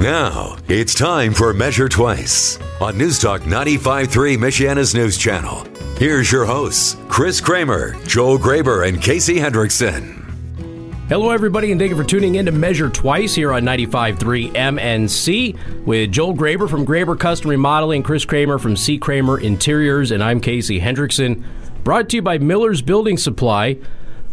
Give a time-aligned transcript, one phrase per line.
[0.00, 5.66] Now, it's time for Measure Twice on News Talk 95.3 Michiana's News Channel.
[5.98, 10.24] Here's your hosts, Chris Kramer, Joel Graber, and Casey Hendrickson.
[11.10, 15.84] Hello, everybody, and thank you for tuning in to Measure Twice here on 95.3 MNC
[15.84, 18.96] with Joel Graber from Graber Custom Remodeling, Chris Kramer from C.
[18.96, 21.44] Kramer Interiors, and I'm Casey Hendrickson.
[21.84, 23.76] Brought to you by Miller's Building Supply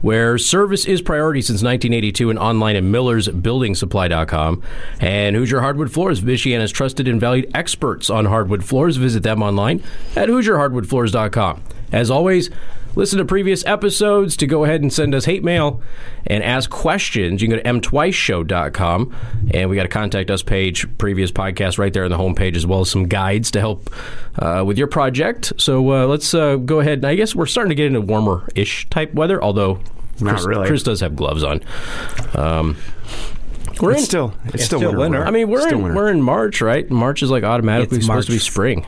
[0.02, 4.62] where service is priority since 1982 and online at millersbuildingsupply.com.
[5.00, 8.98] And Hoosier Hardwood Floors, Michiana's trusted and valued experts on hardwood floors.
[8.98, 9.84] Visit them online
[10.16, 11.64] at HoosierHardwoodFloors.com.
[11.92, 12.50] As always,
[12.98, 15.82] listen to previous episodes to go ahead and send us hate mail
[16.26, 17.42] and ask questions.
[17.42, 19.16] You can go to mtwiceshow.com
[19.54, 22.66] and we got a contact us page, previous podcast right there on the homepage, as
[22.66, 23.90] well as some guides to help
[24.40, 25.54] uh, with your project.
[25.58, 27.06] So uh, let's uh, go ahead.
[27.06, 29.80] I guess we're starting to get into warmer ish type weather, although
[30.20, 30.68] Not Chris, really.
[30.68, 31.62] Chris does have gloves on.
[32.34, 32.78] Um,
[33.80, 35.00] we're It's in, still it's still, still winter.
[35.20, 35.26] winter.
[35.26, 35.96] I mean, we're Still in, winter.
[35.96, 36.90] we're in March, right?
[36.90, 38.88] March is like automatically It's supposed to be spring.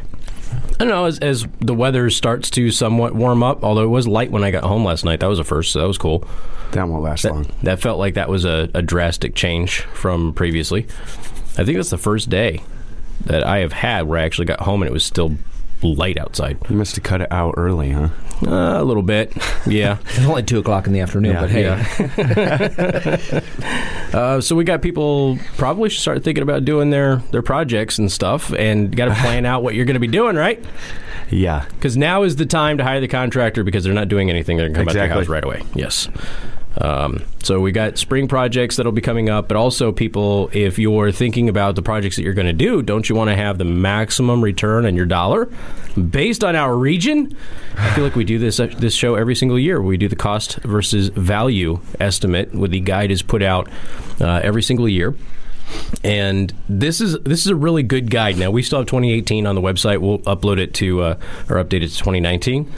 [0.80, 3.64] I don't know as, as the weather starts to somewhat warm up.
[3.66, 5.80] Although it was light when I got home last night, that was a first, so
[5.82, 6.26] that was cool.
[6.72, 7.52] that won't last long.
[7.64, 10.84] That felt like that was a, a drastic change from previously.
[11.58, 12.62] I think that's the first day
[13.26, 15.36] that I have had where I actually got home and it was still
[15.84, 16.58] light outside.
[16.70, 18.10] You must have cut it out early, huh?
[18.46, 19.36] Uh, a little bit,
[19.68, 19.98] yeah.
[20.06, 23.40] It's only two o'clock in the afternoon, Yeah, but hey, yeah.
[24.14, 28.12] Uh, so we got people probably should start thinking about doing their their projects and
[28.12, 30.64] stuff, and got to plan out what you're going to be doing, right?
[31.30, 31.66] Yeah.
[31.70, 34.58] Because now is the time to hire the contractor because they're not doing anything.
[34.58, 35.24] They're going to come out to your Exactly.
[35.26, 35.62] house right away.
[35.76, 36.08] Yes.
[36.80, 41.12] Um, so we got spring projects that'll be coming up, but also people, if you're
[41.12, 43.66] thinking about the projects that you're going to do, don't you want to have the
[43.66, 45.50] maximum return on your dollar
[46.10, 47.36] based on our region?
[47.78, 49.82] I feel like we do this this show every single year.
[49.82, 52.54] We do the cost versus value estimate.
[52.54, 53.70] With the guide is put out
[54.22, 55.16] uh, every single year.
[56.04, 58.38] And this is this is a really good guide.
[58.38, 60.00] Now we still have 2018 on the website.
[60.00, 61.20] We'll upload it to uh,
[61.50, 62.72] or update it to 2019,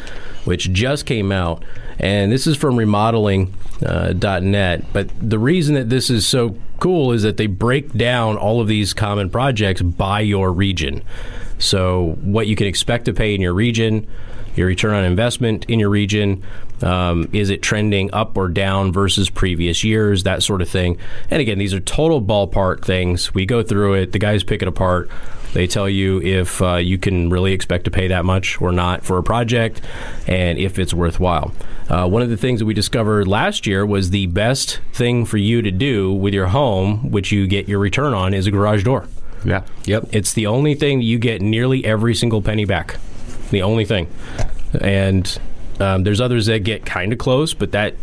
[0.45, 1.63] which just came out.
[2.01, 4.81] And this is from remodeling.net.
[4.81, 8.59] Uh, but the reason that this is so cool is that they break down all
[8.59, 11.03] of these common projects by your region.
[11.59, 14.07] So what you can expect to pay in your region,
[14.56, 16.44] your return on investment in your region.
[16.84, 20.24] Um, is it trending up or down versus previous years?
[20.24, 20.97] That sort of thing.
[21.30, 23.34] And again, these are total ballpark things.
[23.34, 24.12] We go through it.
[24.12, 25.09] The guys pick it apart.
[25.53, 29.03] They tell you if uh, you can really expect to pay that much or not
[29.03, 29.81] for a project,
[30.25, 31.53] and if it's worthwhile.
[31.90, 35.38] Uh, one of the things that we discovered last year was the best thing for
[35.38, 38.86] you to do with your home, which you get your return on, is a garage
[38.86, 39.08] door.
[39.44, 39.63] Yeah.
[39.84, 40.08] yep.
[40.12, 42.98] It's the only thing you get nearly every single penny back.
[43.50, 44.08] The only thing.
[44.80, 45.38] And
[45.81, 47.96] um, there's others that get kind of close, but that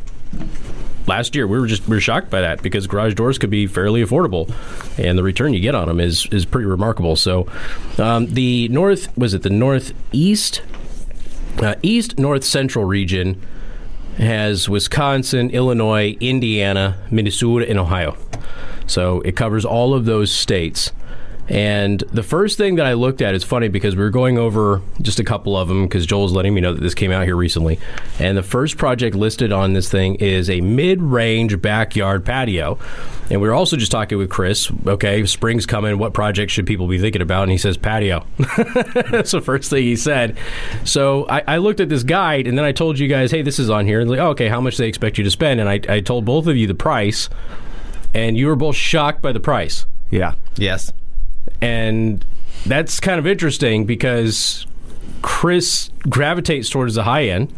[1.06, 3.66] last year we were just we were shocked by that because garage doors could be
[3.66, 4.53] fairly affordable,
[4.99, 7.16] and the return you get on them is is pretty remarkable.
[7.16, 7.47] So
[7.99, 10.62] um, the north was it the northeast,
[11.59, 13.41] uh, east north central region
[14.19, 18.16] has Wisconsin, Illinois, Indiana, Minnesota, and Ohio.
[18.87, 20.93] So it covers all of those states.
[21.48, 24.82] And the first thing that I looked at is funny because we were going over
[25.00, 27.36] just a couple of them because Joel's letting me know that this came out here
[27.36, 27.78] recently.
[28.19, 32.78] And the first project listed on this thing is a mid range backyard patio.
[33.31, 34.70] And we were also just talking with Chris.
[34.86, 35.98] Okay, spring's coming.
[35.98, 37.44] What project should people be thinking about?
[37.44, 38.26] And he says patio.
[39.10, 40.36] That's the first thing he said.
[40.84, 43.59] So I, I looked at this guide and then I told you guys, hey, this
[43.59, 44.00] is on here.
[44.00, 45.60] And like, oh, okay, how much do they expect you to spend?
[45.60, 47.30] And I, I told both of you the price.
[48.15, 49.84] And you were both shocked by the price.
[50.10, 50.34] Yeah.
[50.56, 50.92] Yes.
[51.60, 52.25] And
[52.66, 54.66] that's kind of interesting because
[55.22, 57.53] Chris gravitates towards the high end.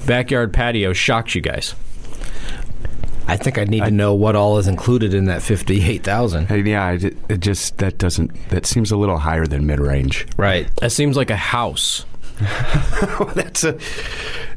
[0.07, 1.75] backyard patio shocks you guys?
[3.27, 6.47] I think I need to know what all is included in that fifty-eight thousand.
[6.47, 6.83] Hey, yeah.
[6.83, 6.93] I
[7.29, 10.27] It just that doesn't that seems a little higher than mid range.
[10.35, 10.67] Right.
[10.77, 12.05] That seems like a house.
[13.35, 13.77] that's a.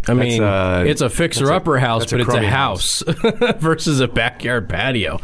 [0.06, 3.02] I mean, a- it's a fixer-upper house, that's a but it's a crummy house,
[3.58, 5.20] versus a backyard patio.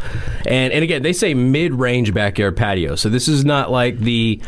[0.47, 4.41] And and again, they say mid-range backyard patio, so this is not like the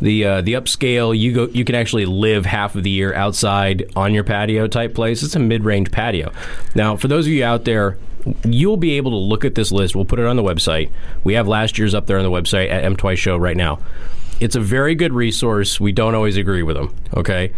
[0.00, 1.16] the uh, the upscale.
[1.18, 4.94] You go, you can actually live half of the year outside on your patio type
[4.94, 5.22] place.
[5.22, 6.32] It's a mid-range patio.
[6.74, 7.98] Now, for those of you out there.
[8.44, 9.94] You'll be able to look at this list.
[9.94, 10.90] We'll put it on the website.
[11.22, 13.78] We have last year's up there on the website at M Twice Show right now.
[14.40, 15.78] It's a very good resource.
[15.78, 16.92] We don't always agree with them.
[17.16, 17.52] Okay,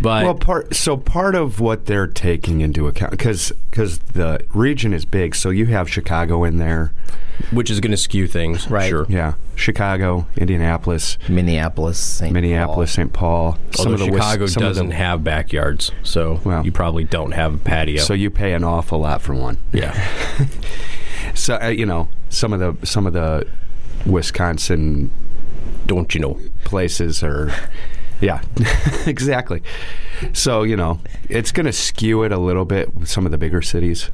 [0.00, 4.92] But well, part so part of what they're taking into account because because the region
[4.92, 6.92] is big, so you have Chicago in there,
[7.50, 8.88] which is going to skew things, Right.
[8.90, 9.06] Sure.
[9.08, 12.30] yeah, Chicago, Indianapolis, Minneapolis, St.
[12.32, 13.12] Minneapolis, St.
[13.12, 13.56] Paul.
[13.78, 16.62] Although of the Wis- Chicago some doesn't have backyards, so Well.
[16.64, 18.02] you probably don't have a patio.
[18.02, 19.56] so you pay an awful lot for one.
[19.72, 19.94] yeah,
[21.34, 23.46] So uh, you know some of the some of the
[24.04, 25.10] Wisconsin
[25.86, 26.38] don't you know?
[26.64, 27.52] places are
[28.20, 28.40] yeah
[29.06, 29.62] exactly
[30.32, 30.98] so you know
[31.28, 34.10] it's going to skew it a little bit with some of the bigger cities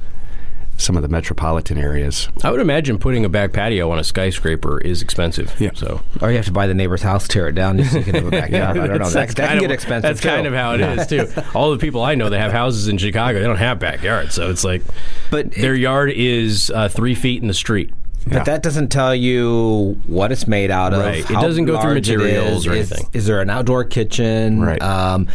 [0.75, 4.79] some of the metropolitan areas I would imagine putting a back patio on a skyscraper
[4.81, 5.53] is expensive.
[5.61, 5.69] Yeah.
[5.75, 8.03] So Or you have to buy the neighbor's house, tear it down, just so you
[8.03, 8.77] can have a backyard.
[8.79, 9.07] I don't know.
[9.09, 10.01] That, that can kind get of- expensive.
[10.01, 10.27] That's too.
[10.29, 11.27] kind of how it is too.
[11.53, 14.49] All the people I know that have houses in Chicago, they don't have backyards, so
[14.49, 14.81] it's like
[15.29, 17.91] But their yard is uh, three feet in the street.
[18.25, 18.43] But Yeah.
[18.43, 21.01] that doesn't tell you what it's made out of.
[21.01, 21.19] Right.
[21.29, 22.67] It doesn't go through materials is.
[22.67, 23.07] or anything.
[23.13, 24.61] Is, there an outdoor kitchen?
[24.61, 24.81] Right.
[24.81, 25.27] Um,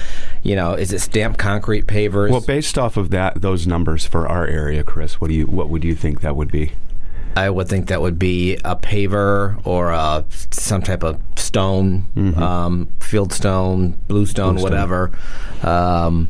[0.42, 2.30] you know, is it stamped concrete pavers?
[2.30, 5.68] well based off of that those numbers for our area chris what do you what
[5.68, 6.72] would you think that would be
[7.36, 12.06] I would think that would be a paver or a, some type of stone,
[12.36, 14.62] um, field stone, blue stone, Blue stone.
[14.62, 15.12] whatever,
[15.62, 16.28] um,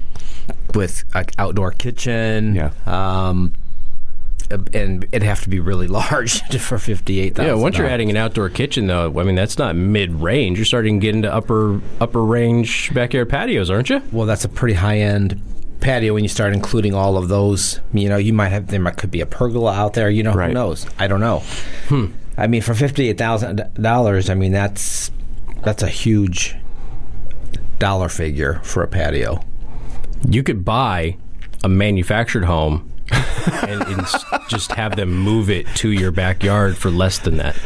[0.75, 2.55] with an outdoor kitchen.
[2.55, 2.73] Yeah.
[4.51, 7.57] And it'd have to be really large for fifty-eight thousand.
[7.57, 10.59] Yeah, once you're adding an outdoor kitchen, though, I mean that's not mid-range.
[10.59, 14.03] You're starting to get into upper upper range backyard patios, aren't you?
[14.13, 15.41] Well, that's a pretty high end
[15.81, 17.81] patio when you start including all of those.
[17.93, 20.09] You know, you might have there might could be a pergola out there.
[20.11, 20.49] You know, Right.
[20.49, 20.87] who knows?
[20.99, 21.41] I don't know.
[21.89, 22.07] Hmm.
[22.37, 25.11] I mean, for fifty eight thousand dollars, I mean that's
[25.63, 26.55] that's a huge
[27.79, 29.45] dollar figure for a patio.
[30.29, 31.17] You could buy
[31.63, 32.88] a manufactured home
[33.67, 34.07] and, and
[34.49, 37.57] just have them move it to your backyard for less than that.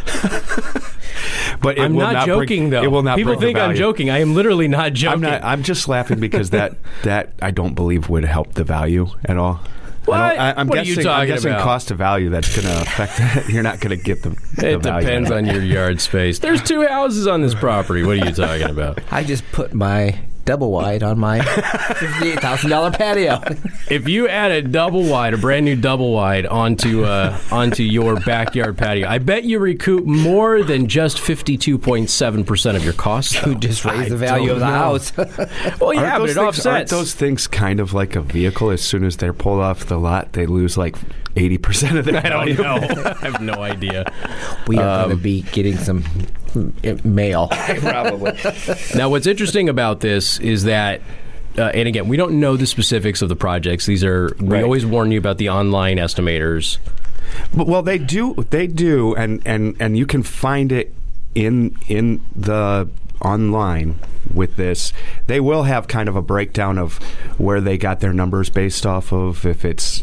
[1.60, 2.82] but it I'm will not, bring- joking, though.
[2.82, 4.10] it will not People think I'm joking.
[4.10, 5.12] I am literally not joking.
[5.12, 9.08] i'm not i'm just laughing because that that i don't believe would help the value
[9.24, 9.60] at all
[10.04, 10.18] What?
[10.18, 11.62] I I, I'm What are you guessing, I'm talking guessing about?
[11.64, 13.48] cost of value that's going to affect that.
[13.48, 15.06] You're not going to get the, the it value.
[15.06, 16.40] depends on your yard space.
[16.40, 18.02] There's two houses on this property.
[18.02, 18.98] What are you talking about?
[19.12, 23.40] I just put my double wide on my fifty eight thousand dollar patio.
[23.90, 28.18] If you add a double wide, a brand new double wide onto uh, onto your
[28.20, 32.84] backyard patio, I bet you recoup more than just fifty two point seven percent of
[32.84, 33.38] your costs.
[33.40, 33.50] though.
[33.50, 34.72] You just raise the value of the know.
[34.72, 35.12] house.
[35.80, 36.66] Well, yeah, Aren't but those it things, offsets.
[36.66, 38.70] Aren't those things kind of like a vehicle?
[38.70, 40.96] As soon as they're pulled off the lot, they lose like
[41.36, 42.62] eighty percent of their I don't value.
[42.62, 43.02] know.
[43.20, 44.10] I have no idea.
[44.66, 46.04] we are going to be getting some
[47.04, 47.48] mail.
[47.78, 48.32] Probably.
[48.94, 51.00] Now, what's interesting about this is that,
[51.58, 53.86] uh, and again, we don't know the specifics of the projects.
[53.86, 54.62] These are we Right.
[54.64, 56.78] always warn you about the online estimators.
[57.54, 58.34] But, well, they do.
[58.50, 60.92] They do, and and and you can find it
[61.34, 62.88] in in the
[63.22, 63.94] online
[64.34, 64.92] with this.
[65.28, 66.96] They will have kind of a breakdown of
[67.38, 69.46] where they got their numbers based off of.
[69.46, 70.02] If it's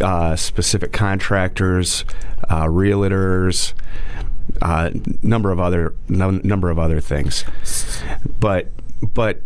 [0.00, 2.04] uh, specific contractors,
[2.48, 3.72] uh, realtors,
[4.62, 4.90] uh,
[5.22, 7.44] number of other num- number of other things,
[8.40, 8.68] but
[9.14, 9.42] but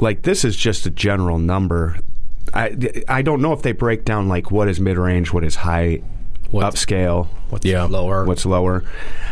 [0.00, 1.98] like this is just a general number.
[2.54, 2.76] I,
[3.08, 6.02] I don't know if they break down like what is mid range, what is high
[6.50, 7.84] What- upscale, What's Yeah.
[7.84, 8.24] lower?
[8.24, 8.84] what's lower.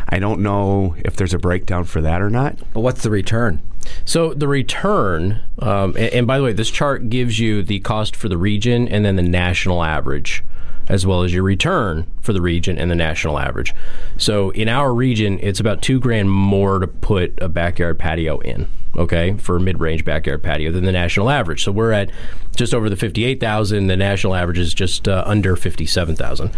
[0.09, 2.57] I don't know if there's a breakdown for that or not.
[2.73, 3.61] but what's the return?
[4.05, 8.15] So the return, um, and, and by the way, this chart gives you the cost
[8.17, 10.43] for the region and then the national average,
[10.90, 13.72] as well as your return for the region and the national average.
[14.19, 18.68] So in our region, it's about two grand more to put a backyard patio in.
[18.97, 21.62] Okay, for a mid-range backyard patio than the national average.
[21.62, 22.11] So we're at
[22.56, 23.87] just over the fifty-eight thousand.
[23.87, 26.50] The national average is just uh, under fifty-seven thousand.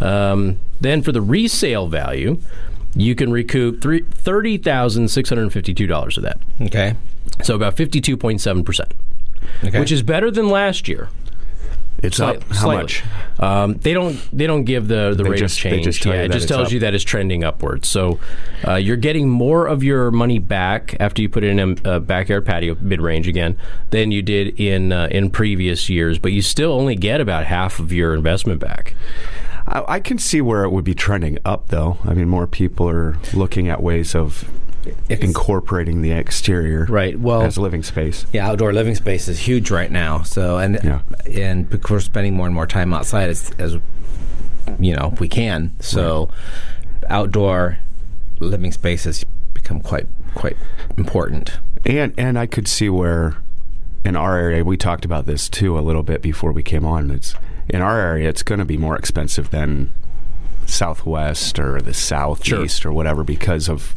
[0.00, 2.40] Um, then for the resale value,
[2.96, 6.40] you can recoup three, thirty thousand six hundred fifty-two dollars of that.
[6.60, 6.94] Okay.
[7.42, 8.92] So about 52.7%,
[9.64, 9.78] Okay.
[9.78, 11.08] which is better than last year.
[12.02, 12.82] It's Slight- up how slightly.
[12.82, 13.04] much?
[13.40, 15.84] Um, they don't they don't give the, the They rate just- of they change.
[15.84, 16.72] just yeah, it just tells up.
[16.72, 17.88] you that it's trending upwards.
[17.88, 18.18] So
[18.66, 22.00] uh, you're getting more of your money back after you put it in a, a
[22.00, 23.56] backyard patio mid range again
[23.90, 27.78] than you did in uh, in previous years, but you still only get about half
[27.78, 28.94] of your investment back.
[29.66, 31.98] I, I can see where it would be trending up, though.
[32.04, 34.48] I mean, more people are looking at ways of
[35.10, 38.26] incorporating the exterior Right, well- as living space.
[38.32, 40.22] Yeah, outdoor living space is huge right now.
[40.22, 41.00] So and Yeah.
[41.30, 43.76] and because we're spending more and more time outside as, as
[44.80, 45.72] you know we can.
[45.80, 46.28] So
[47.08, 47.78] outdoor
[48.40, 49.24] living space has
[49.54, 50.56] become quite quite
[50.98, 51.58] important.
[51.84, 53.36] And and I could see where
[54.04, 57.10] in our area we talked about this too a little bit before we came on.
[57.10, 57.34] It's
[57.68, 59.90] in our area it's going to be more expensive than
[60.66, 63.94] southwest or the southeast or whatever because of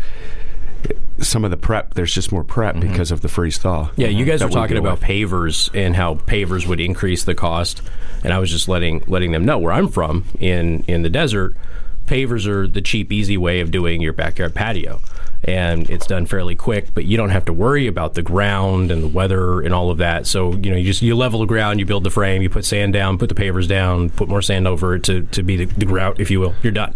[1.22, 1.94] some of the prep.
[1.94, 2.90] There's just more prep mm-hmm.
[2.90, 3.92] because of the freeze thaw.
[3.96, 7.82] Yeah, you guys were talking about pavers and how pavers would increase the cost,
[8.24, 11.56] and I was just letting letting them know where I'm from in in the desert.
[12.06, 15.00] Pavers are the cheap, easy way of doing your backyard patio,
[15.44, 16.94] and it's done fairly quick.
[16.94, 19.98] But you don't have to worry about the ground and the weather and all of
[20.00, 20.28] that.
[20.28, 22.66] So you know, you just you level the ground, you build the frame, you put
[22.66, 25.66] sand down, put the pavers down, put more sand over it to to be the,
[25.66, 26.56] the grout, if you will.
[26.62, 26.96] You're done.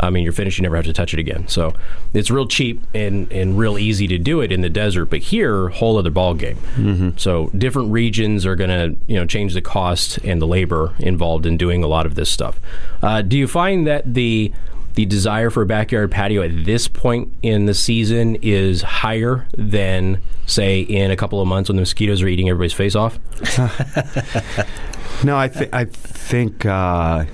[0.00, 0.58] I mean, you're finished.
[0.58, 1.48] You never have to touch it again.
[1.48, 1.74] So
[2.12, 5.06] it's real cheap and, and real easy to do it in the desert.
[5.06, 6.56] But here, whole other ball game.
[6.76, 7.10] Mm-hmm.
[7.16, 11.46] So different regions are going to you know change the cost and the labor involved
[11.46, 12.60] in doing a lot of this stuff.
[13.02, 14.52] Uh, do you find that the
[14.94, 20.22] the desire for a backyard patio at this point in the season is higher than
[20.46, 23.18] say in a couple of months when the mosquitoes are eating everybody's face off?
[25.24, 27.26] No, I think I think uh,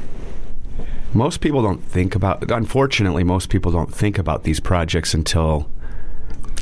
[1.14, 2.50] most people don't think about.
[2.50, 5.70] Unfortunately, most people don't think about these projects until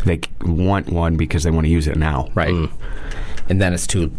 [0.04, 2.28] they want one because they want to use it now.
[2.34, 2.70] Right.
[3.48, 4.12] And then it's too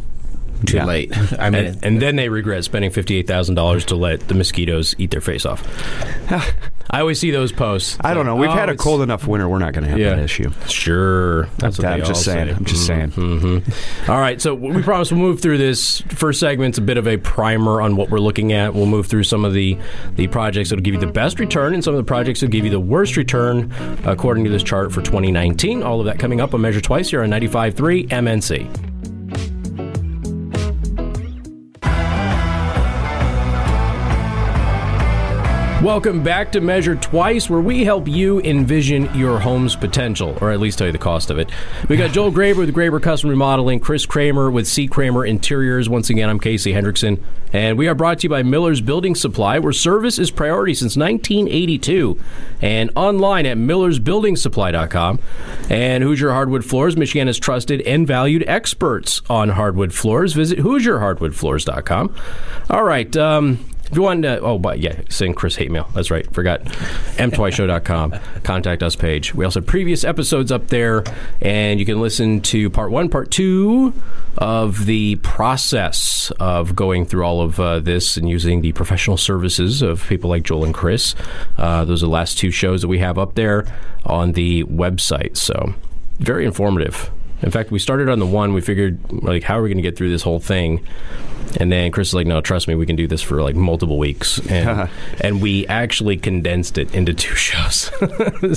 [0.65, 0.85] too Yeah.
[0.85, 1.11] late.
[1.39, 4.95] I mean, and, and then they regret spending fifty-eight thousand dollars to let the mosquitoes
[4.97, 5.63] eat their face off.
[6.89, 7.97] I always see those posts.
[7.99, 8.37] I don't know.
[8.37, 9.49] We've Oh, had a cold enough winter.
[9.49, 10.11] We're not going to have Yeah.
[10.11, 10.51] that issue.
[10.69, 12.47] Sure, that's what I'm just saying.
[12.47, 12.53] say.
[12.53, 13.11] I'm just saying.
[13.11, 14.09] Mm-hmm.
[14.09, 17.17] All right, so we promise we'll move through this first segment's a bit of a
[17.17, 18.73] primer on what we're looking at.
[18.73, 19.77] We'll move through some of the
[20.15, 22.63] the projects that'll give you the best return and some of the projects that'll give
[22.63, 23.69] you the worst return
[24.05, 25.83] according to this chart for 2019.
[25.83, 28.96] All of that coming up on Measure Twice here on 95.3 MNC.
[35.83, 40.59] Welcome back to Measure Twice, where we help you envision your home's potential, or at
[40.59, 41.51] least tell you the cost of it.
[41.87, 44.87] We got Joel Graber with Graber Custom Remodeling, Chris Kramer with C.
[44.87, 45.87] Kramer Interiors.
[45.87, 47.21] Once again, I'm Casey Hendrickson,
[47.53, 50.97] and we are brought to you by Miller's Building Supply, where service is priority since
[50.97, 52.19] 1982,
[52.59, 55.19] and online at millersbuildingsupply.com.
[55.69, 60.33] And Hoosier Hardwood Floors, Michiana's trusted and valued experts on hardwood floors.
[60.33, 62.15] Visit HoosierHardwoodFloors.com.
[62.71, 63.15] All right.
[63.15, 65.89] Um, if you want to, oh, but yeah, send Chris hate mail.
[65.93, 66.31] That's right.
[66.33, 66.63] Forgot.
[66.63, 68.15] mtwiceshow.com.
[68.43, 69.33] Contact us page.
[69.33, 71.03] We also have previous episodes up there,
[71.41, 73.93] and you can listen to part one, part two
[74.37, 79.81] of the process of going through all of uh, this and using the professional services
[79.81, 81.15] of people like Joel and Chris.
[81.57, 83.65] Uh, those are the last two shows that we have up there
[84.05, 85.37] on the website.
[85.37, 85.73] So,
[86.19, 87.09] very informative.
[87.41, 88.53] In fact, we started on the one.
[88.53, 90.85] We figured, like, how are we going to get through this whole thing?
[91.59, 93.97] And then Chris is like, "No, trust me, we can do this for like multiple
[93.97, 94.89] weeks." And,
[95.21, 97.91] and we actually condensed it into two shows,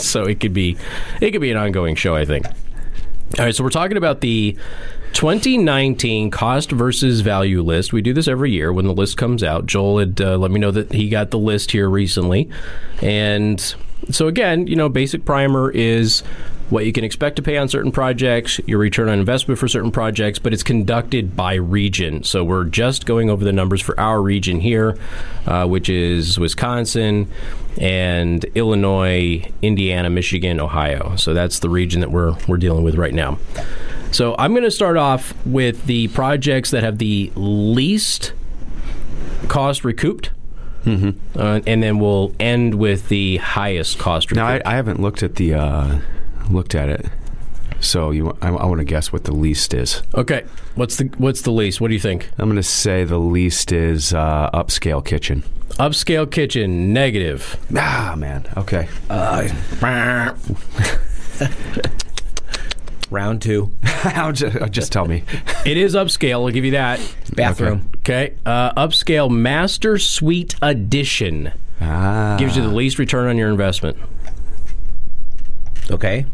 [0.02, 0.76] so it could be
[1.20, 2.14] it could be an ongoing show.
[2.14, 2.46] I think.
[3.38, 4.56] All right, so we're talking about the
[5.12, 7.92] 2019 cost versus value list.
[7.92, 9.66] We do this every year when the list comes out.
[9.66, 12.50] Joel had uh, let me know that he got the list here recently,
[13.00, 13.60] and
[14.10, 16.24] so again, you know, basic primer is
[16.70, 19.90] what you can expect to pay on certain projects, your return on investment for certain
[19.90, 22.22] projects, but it's conducted by region.
[22.22, 24.96] So we're just going over the numbers for our region here,
[25.46, 27.30] uh, which is Wisconsin
[27.78, 31.16] and Illinois, Indiana, Michigan, Ohio.
[31.16, 33.38] So that's the region that we're we're dealing with right now.
[34.12, 38.32] So I'm going to start off with the projects that have the least
[39.48, 40.30] cost recouped.
[40.84, 41.38] Mm-hmm.
[41.38, 44.66] Uh, and then we'll end with the highest cost Now, recouped.
[44.66, 45.98] I, I haven't looked at the uh,
[46.52, 47.06] looked at it,
[47.80, 48.36] so you.
[48.42, 50.02] I, I want to guess what the least is.
[50.14, 51.80] okay, what's the what's the least?
[51.80, 52.28] What do you think?
[52.38, 55.42] I'm going to say the least is uh, upscale kitchen.
[55.78, 57.56] Upscale kitchen negative.
[57.76, 58.44] Ah, man.
[58.56, 58.88] Okay.
[63.10, 63.72] round two,
[64.32, 65.24] just, just tell me.
[65.64, 66.44] It is upscale.
[66.46, 67.00] I'll give you that.
[67.34, 67.90] bathroom.
[67.98, 72.36] Okay, uh, upscale master suite addition Ah.
[72.38, 73.96] gives you the least return on your investment.
[75.90, 76.26] Okay.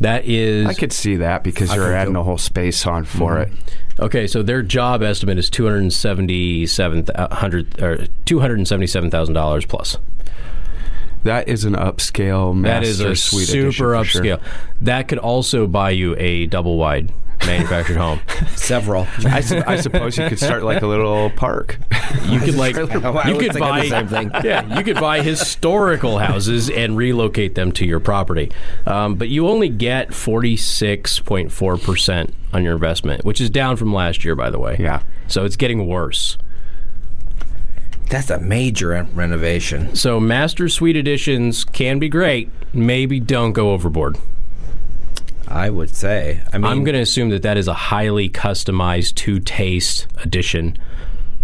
[0.00, 2.20] That is I could see that because I you're adding too.
[2.20, 3.54] a whole space on for mm-hmm.
[3.54, 3.76] it.
[4.00, 9.10] Okay, so their job estimate is two hundred seventy-seven uh, hundred or two hundred seventy-seven
[9.10, 9.98] thousand dollars plus.
[11.22, 14.22] That is an upscale That master is a suite super for sure.
[14.22, 14.42] upscale.
[14.80, 17.12] That could also buy you a double wide
[17.46, 18.20] manufactured home.
[18.56, 19.06] Several.
[19.26, 21.78] I, su- I suppose you could start like a little park.
[22.24, 22.86] You could like I you
[23.36, 24.30] was could thinking buy the same thing.
[24.44, 28.50] yeah you could buy historical houses and relocate them to your property,
[28.86, 33.76] um, but you only get forty-six point four percent on your investment, which is down
[33.76, 34.76] from last year, by the way.
[34.78, 35.02] Yeah.
[35.26, 36.38] So it's getting worse.
[38.10, 39.96] That's a major renovation.
[39.96, 42.50] So master suite additions can be great.
[42.72, 44.18] Maybe don't go overboard.
[45.48, 46.42] I would say.
[46.52, 50.76] I mean, I'm going to assume that that is a highly customized to taste addition.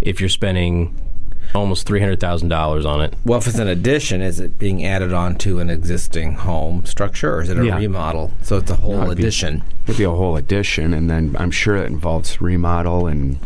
[0.01, 0.97] If you're spending
[1.53, 3.13] almost three hundred thousand dollars on it.
[3.25, 7.35] Well, if it's an addition, is it being added on to an existing home structure,
[7.35, 7.75] or is it a Yeah.
[7.77, 8.31] remodel?
[8.41, 9.11] So it's a whole addition.
[9.11, 9.63] it'd be- addition.
[9.87, 13.37] Maybe a whole addition, and then I'm sure it involves remodel and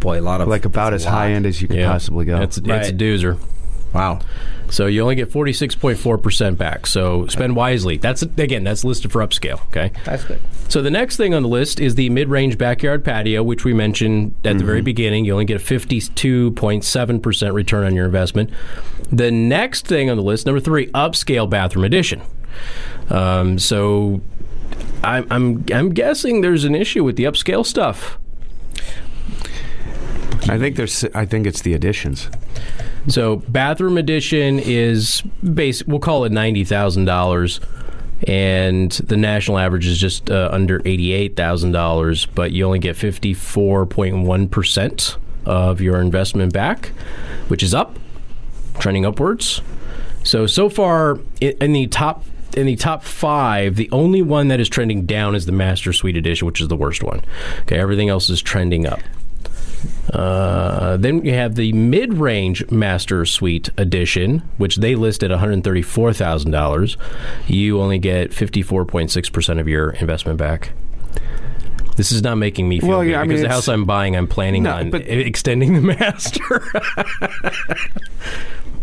[0.00, 2.42] Boy, a lot of like about as high end as you could Yeah, possibly go.
[2.42, 2.96] It's, it's a Right.
[2.96, 3.38] doozer.
[3.94, 4.20] Wow.
[4.70, 6.86] So you only get forty six point four percent back.
[6.86, 7.96] So spend wisely.
[7.96, 9.64] That's again, that's listed for upscale.
[9.66, 9.92] Okay.
[10.04, 10.40] That's good.
[10.68, 14.34] So the next thing on the list is the mid-range backyard patio, which we mentioned
[14.44, 15.24] at the very beginning.
[15.24, 18.50] You only get a 52.7% return on your investment.
[19.12, 22.22] The next thing on the list, number three, upscale bathroom addition.
[23.10, 24.22] Um, so
[25.04, 28.18] I'm, I'm I'm guessing there's an issue with the upscale stuff.
[30.48, 31.04] I think there's.
[31.14, 32.28] I think it's the additions.
[33.08, 35.84] So bathroom addition is base.
[35.84, 37.60] We'll call it ninety thousand dollars,
[38.28, 42.26] and the national average is just uh, under eighty-eight thousand dollars.
[42.26, 46.88] But you only get fifty-four point one percent of your investment back,
[47.48, 47.98] which is up,
[48.78, 49.62] trending upwards.
[50.24, 52.24] So so far in the top.
[52.56, 56.16] In the top five, the only one that is trending down is the Master Suite
[56.16, 57.20] Addition, which is the worst one.
[57.62, 59.00] Okay, everything else is trending up.
[60.12, 65.64] Uh, then you have the mid-range Master Suite Addition, which they list at one hundred
[65.64, 66.96] thirty-four thousand dollars.
[67.46, 70.72] You only get fifty-four point six percent of your investment back.
[71.96, 73.84] This is not making me feel Well, good yeah, I mean, because the house I'm
[73.84, 76.62] buying, I'm planning No, on but- extending the master.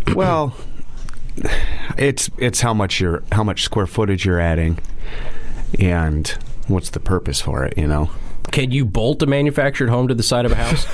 [0.15, 0.55] Well,
[1.97, 4.77] it's it's how much you're how much square footage you're adding,
[5.79, 6.27] and
[6.67, 7.77] what's the purpose for it?
[7.77, 8.09] You know.
[8.51, 10.85] Can you bolt a manufactured home to the side of a house?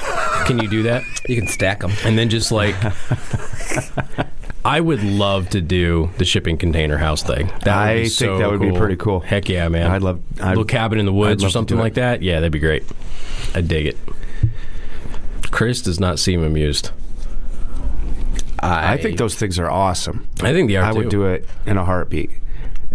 [0.47, 1.03] Can you do that?
[1.27, 1.91] You can stack them.
[2.05, 2.73] And then just like,
[4.65, 7.47] I would love to do the shipping container house thing.
[7.47, 9.19] That would I be think so that would be pretty cool.
[9.19, 9.89] Heck yeah, man!
[9.91, 12.21] I'd love- I'd- little cabin in the woods or something like that.
[12.21, 12.83] Yeah, that'd be great.
[13.55, 13.97] I dig it.
[15.51, 16.91] Chris does not seem amused.
[18.59, 20.27] I, I think those things are awesome.
[20.41, 20.97] I think they are I too.
[20.99, 22.31] would do it in a heartbeat.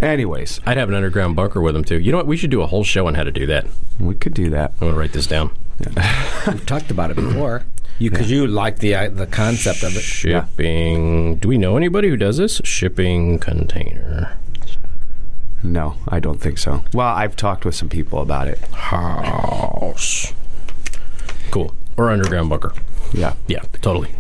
[0.00, 1.98] Anyways, I'd have an underground bunker with them too.
[2.00, 2.26] You know what?
[2.26, 3.66] We should do a whole show on how to do that.
[4.00, 4.72] we could do that.
[4.80, 5.50] I'm gonna write this down.
[6.46, 7.64] we've talked about it before.
[7.98, 10.00] You because you like the uh, the concept of it.
[10.02, 11.36] Shipping.
[11.36, 12.60] Do we know anybody who does this?
[12.64, 14.36] Shipping container
[15.62, 16.82] No, I don't think so.
[16.94, 18.58] Well, I've talked with some people about it.
[18.72, 20.32] house.
[21.50, 21.74] Cool.
[21.96, 22.72] Or underground bunker.
[23.12, 23.34] Yeah.
[23.46, 24.14] Yeah, totally.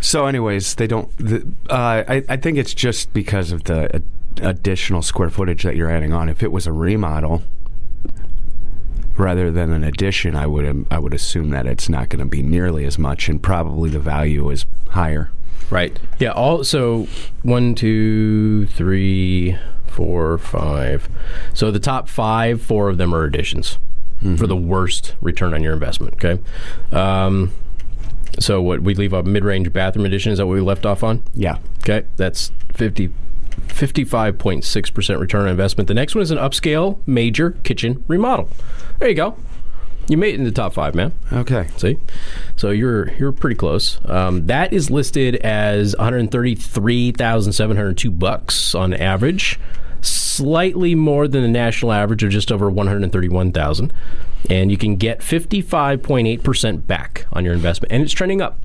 [0.00, 1.10] So, anyways, they don't.
[1.16, 3.98] The, uh, I, I think it's just because of the uh,
[4.40, 6.28] additional square footage that you're adding on.
[6.28, 7.42] If it was a remodel
[9.16, 12.42] rather than an addition, I would I would assume that it's not going to be
[12.42, 15.30] nearly as much, and probably the value is higher.
[15.70, 15.98] Right.
[16.18, 16.30] Yeah.
[16.30, 17.08] All so
[17.42, 21.08] one, two, three, four, five.
[21.54, 23.78] So the top five, four of them are additions
[24.38, 26.14] for the worst return on your investment.
[26.14, 26.42] Okay.
[26.90, 27.52] Um,
[28.38, 31.22] so what we leave a mid-range bathroom addition is that what we left off on?
[31.34, 31.58] Yeah.
[31.80, 33.12] Okay, that's 50.
[33.68, 35.88] 55.6% return on investment.
[35.88, 38.48] The next one is an upscale major kitchen remodel.
[38.98, 39.36] There you go.
[40.08, 41.12] You made it in the top five, man.
[41.32, 41.66] Okay.
[41.78, 41.98] See,
[42.54, 43.98] so you're you're pretty close.
[44.04, 49.58] Um, that is listed as 133,702 bucks on average,
[50.00, 53.92] slightly more than the national average of just over 131,000,
[54.48, 58.60] and you can get 55.8 percent back on your investment, and it's trending up.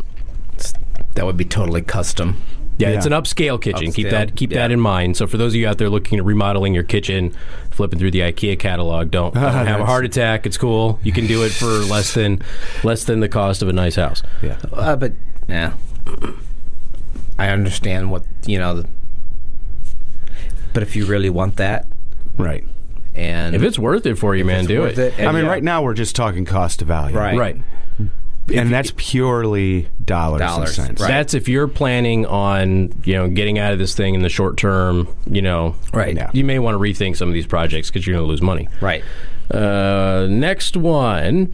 [1.16, 2.38] That would be totally custom.
[2.82, 3.92] Yeah, it's an upscale kitchen.
[3.92, 5.18] Keep that keep that in mind.
[5.18, 7.34] So for those of you out there looking at remodeling your kitchen,
[7.70, 10.46] flipping through the IKEA catalog, don't, don't have a heart attack.
[10.46, 11.00] It's cool.
[11.04, 12.42] You can do it for less than
[12.84, 14.24] less than the cost of a nice house.
[14.42, 14.58] Yeah.
[14.74, 15.14] Uh, but
[15.48, 15.74] yeah,
[17.40, 18.82] I understand what you know.
[18.82, 18.90] The,
[20.74, 21.86] but if you really want that,
[22.38, 22.64] Right.
[23.14, 25.20] and If it's worth it for you, man, do worth it.
[25.20, 27.16] I mean, yeah, right now we're just talking cost to value.
[27.18, 27.38] Right.
[27.38, 27.58] Right.
[28.60, 31.02] And that's purely dollars, Dollars, and cents.
[31.02, 31.08] right.
[31.08, 34.58] That's if you're planning on, you know, getting out of this thing in the short
[34.58, 36.16] term, you know, Right.
[36.16, 36.30] Yeah.
[36.34, 38.68] you may want to rethink some of these projects because you're going to lose money.
[38.82, 39.04] right.
[39.50, 41.54] Uh, next one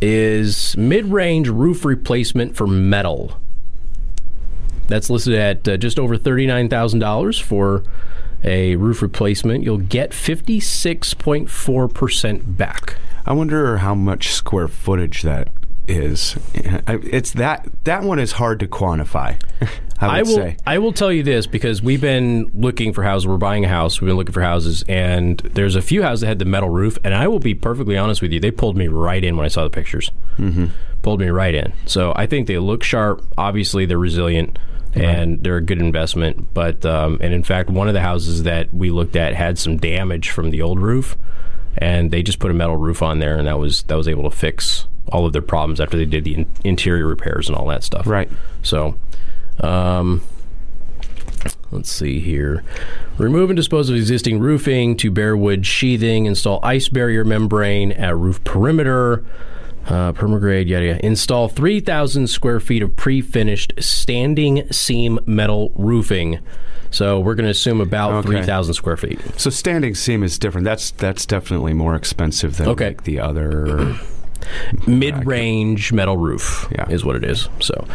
[0.00, 3.38] is mid-range roof replacement for metal.
[4.88, 7.82] That's listed at uh, just over thirty-nine thousand dollars for
[8.44, 9.64] a roof replacement.
[9.64, 12.96] You'll get fifty-six point four percent back.
[13.26, 15.48] I wonder how much square footage that
[15.88, 16.36] is.
[16.54, 19.40] It's that that one is hard to quantify.
[19.98, 20.36] I would I will.
[20.36, 20.56] say.
[20.66, 23.26] I will tell you this because we've been looking for houses.
[23.26, 24.00] We're buying a house.
[24.00, 26.98] We've been looking for houses, and there's a few houses that had the metal roof.
[27.02, 29.48] And I will be perfectly honest with you, they pulled me right in when I
[29.48, 30.10] saw the pictures.
[30.38, 30.66] Mm-hmm.
[31.02, 31.72] Pulled me right in.
[31.86, 33.24] So I think they look sharp.
[33.38, 34.58] Obviously, they're resilient.
[34.94, 38.72] And they're a good investment, but um, and in fact, one of the houses that
[38.72, 41.18] we looked at had some damage from the old roof,
[41.76, 44.22] and they just put a metal roof on there, and that was that was able
[44.22, 47.66] to fix all of their problems after they did the in- interior repairs and all
[47.68, 48.06] that stuff.
[48.06, 48.28] Right.
[48.62, 48.96] So,
[49.60, 50.22] um,
[51.70, 52.64] let's see here.
[53.18, 56.26] Remove and dispose of existing roofing to bare wood sheathing.
[56.26, 59.24] Install ice barrier membrane at roof perimeter.
[59.86, 61.06] Uh, permagrade, yada yada.
[61.06, 66.40] Install 3,000 square feet of pre-finished standing seam metal roofing.
[66.90, 68.28] So we're going to assume about Okay.
[68.28, 69.20] 3,000 square feet.
[69.36, 70.64] So standing seam is different.
[70.64, 72.88] That's that's definitely more expensive than Okay.
[72.88, 73.94] like the other.
[74.86, 76.88] Mid-range metal roof Yeah.
[76.88, 77.48] is what it is.
[77.60, 77.86] So,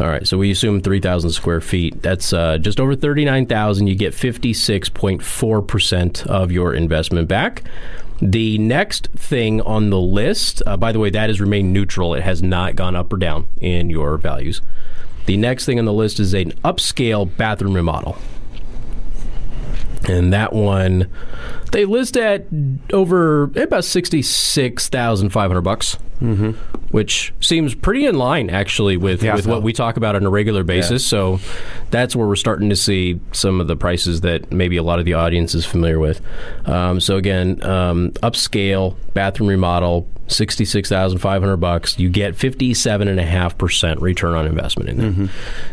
[0.00, 0.26] all right.
[0.26, 2.02] So we assume 3,000 square feet.
[2.02, 3.86] That's uh, just over 39,000.
[3.86, 7.62] You get 56.4 percent of your investment back.
[8.20, 12.14] The next thing on the list, uh, by the way, that has remained neutral.
[12.14, 14.62] It has not gone up or down in your values.
[15.26, 18.16] The next thing on the list is an upscale bathroom remodel.
[20.08, 21.10] And that one,
[21.72, 22.46] they list at
[22.92, 26.52] over about sixty-six thousand five hundred bucks, mm-hmm.
[26.90, 29.34] Which seems pretty in line actually with, Yeah.
[29.34, 31.04] with what we talk about on a regular basis.
[31.04, 31.40] So
[31.90, 35.04] that's where we're starting to see some of the prices that maybe a lot of
[35.04, 36.20] the audience is familiar with.
[36.66, 41.98] Um, so again, um, upscale bathroom remodel, sixty-six thousand five hundred bucks.
[41.98, 45.28] You get fifty-seven and a half percent return on investment in there.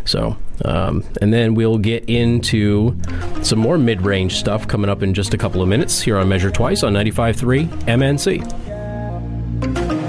[0.06, 2.96] So, um, and then we'll get into
[3.42, 6.52] some more mid-range stuff coming up in just a couple of minutes here on Measure
[6.52, 10.03] Twice on 95.3 MNC.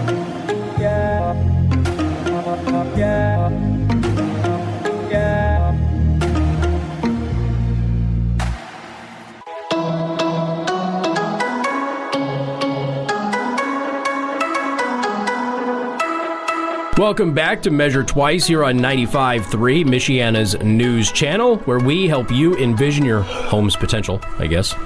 [16.97, 22.55] Welcome back to Measure Twice here on 95.3, Michiana's news channel, where we help you
[22.55, 24.75] envision your home's potential, I guess.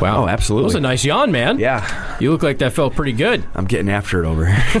[0.00, 0.24] Wow.
[0.24, 0.62] Oh, absolutely.
[0.64, 1.58] That was a nice yawn, man.
[1.58, 3.42] Yeah, You look like that felt pretty good.
[3.54, 4.80] I'm getting after it over here.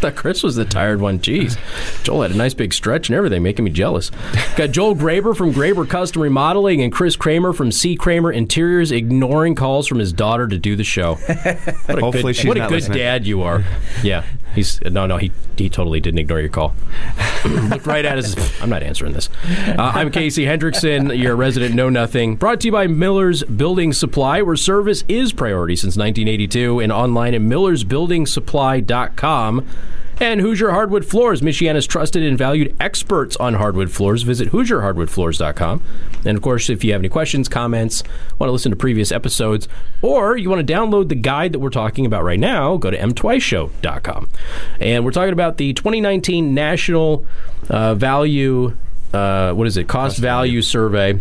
[0.00, 1.18] thought Chris was the tired one.
[1.18, 1.58] Jeez.
[2.04, 4.10] Joel had a nice big stretch and everything, making me jealous.
[4.56, 7.96] Got Joel Graber from Graber Custom Remodeling and Chris Kramer from C.
[7.96, 11.14] Kramer Interiors ignoring calls from his daughter to do the show.
[11.16, 12.98] What a Hopefully good, she's what a good listening.
[12.98, 13.64] dad you are.
[14.04, 14.24] Yeah.
[14.54, 15.16] He's no, no.
[15.16, 16.74] He he totally didn't ignore your call.
[17.44, 18.62] Looked right at us.
[18.62, 19.28] I'm not answering this.
[19.66, 22.36] Uh, I'm Casey Hendrickson, your resident know nothing.
[22.36, 27.34] Brought to you by Miller's Building Supply, where service is priority since 1982, and online
[27.34, 29.66] at millersbuildingsupply.com.
[30.20, 34.22] And Hoosier Hardwood Floors, Michiana's trusted and valued experts on hardwood floors.
[34.22, 35.82] Visit HoosierHardwoodFloors.com.
[36.24, 38.04] And of course, if you have any questions, comments,
[38.38, 39.66] want to listen to previous episodes,
[40.00, 42.96] or you want to download the guide that we're talking about right now, go to
[42.96, 44.28] mtwiceshow.com.
[44.80, 47.26] And we're talking about the 2019 National
[47.68, 48.76] uh, Value,
[49.12, 51.20] uh, what is it, Cost, Value Survey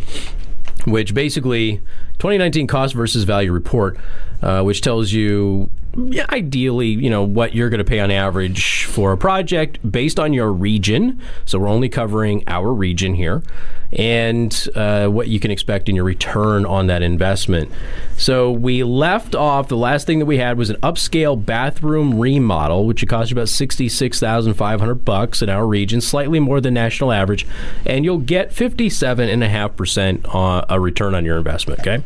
[0.85, 1.77] which basically
[2.19, 3.97] 2019 cost versus value report,
[4.41, 8.85] uh, which tells you yeah, ideally, you know, what you're going to pay on average
[8.85, 11.19] for a project based on your region.
[11.45, 13.43] So we're only covering our region here,
[13.91, 17.71] and uh, what you can expect in your return on that investment.
[18.17, 19.67] So we left off.
[19.67, 23.35] The last thing that we had was an upscale bathroom remodel, which would cost you
[23.35, 27.45] about sixty-six thousand five hundred bucks in our region, slightly more than national average,
[27.85, 31.79] and you'll get fifty-seven and a half percent on a return on your investment.
[31.81, 32.03] Okay.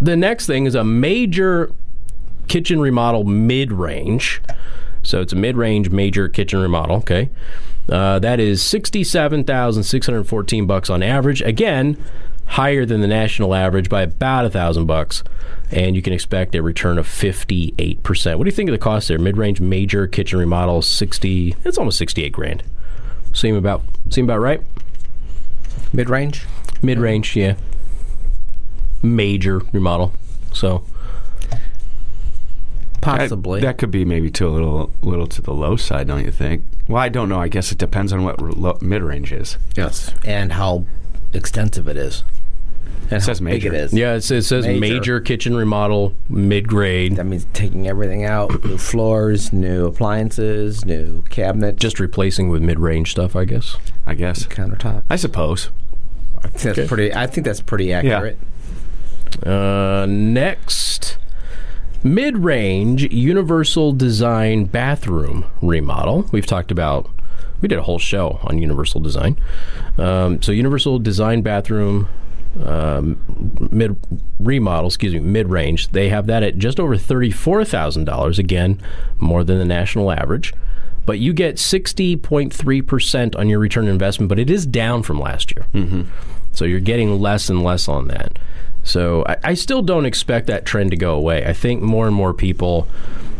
[0.00, 1.72] The next thing is a major
[2.52, 4.42] kitchen remodel mid range.
[5.02, 6.96] So it's a mid range major kitchen remodel.
[6.96, 7.30] Okay.
[7.88, 11.40] Uh, that is sixty-seven thousand six hundred fourteen bucks on average.
[11.40, 11.96] Again,
[12.44, 15.24] higher than the national average by about a thousand bucks,
[15.70, 18.38] and you can expect a return of fifty-eight percent.
[18.38, 19.18] What do you think of the cost there?
[19.18, 21.56] Mid-range major kitchen remodel, sixty.
[21.64, 22.62] It's almost sixty-eight grand.
[23.32, 24.60] Seem about seem about right.
[25.94, 26.44] Mid range?
[26.82, 27.54] Mid-range, yeah.
[29.02, 30.12] Major remodel.
[30.52, 30.84] So
[33.02, 33.60] Possibly.
[33.60, 36.30] That, that could be maybe to a little little to the low side, don't you
[36.32, 36.64] think?
[36.88, 37.38] Well, I don't know.
[37.40, 39.58] I guess it depends on what lo- mid range is.
[39.76, 40.12] yes.
[40.24, 40.84] And how
[41.34, 42.24] extensive it is.
[43.10, 43.70] And says how major.
[43.70, 43.92] big it is.
[43.92, 44.80] yeah, it says, it says major.
[44.80, 45.20] Major.
[45.20, 47.16] kitchen remodel, mid-grade.
[47.16, 53.10] That means taking everything out, new floors, new appliances, new cabinet, just replacing with mid-range
[53.10, 53.76] stuff, I guess.
[54.06, 54.46] I guess.
[54.46, 55.02] countertop.
[55.10, 55.70] I suppose.
[56.38, 56.88] I think that's Okay.
[56.88, 57.14] pretty.
[57.14, 58.38] I think that's pretty accurate.
[59.44, 61.18] Uh, next,
[62.02, 66.26] mid-range universal design bathroom remodel.
[66.32, 67.08] We've talked about.
[67.60, 69.36] We did a whole show on universal design.
[69.96, 72.08] Um, so universal design bathroom
[72.64, 73.18] um,
[73.70, 73.96] mid
[74.40, 75.88] remodel, excuse me, mid range.
[75.92, 78.38] They have that at just over thirty-four thousand dollars.
[78.38, 78.80] Again,
[79.18, 80.52] more than the national average.
[81.06, 84.28] But you get sixty point three percent on your return on investment.
[84.28, 85.66] But it is down from last year.
[85.72, 86.02] Mm-hmm.
[86.52, 88.38] So you're getting less and less on that.
[88.84, 91.44] So I, I still don't expect that trend to go away.
[91.44, 92.88] I think more and more people.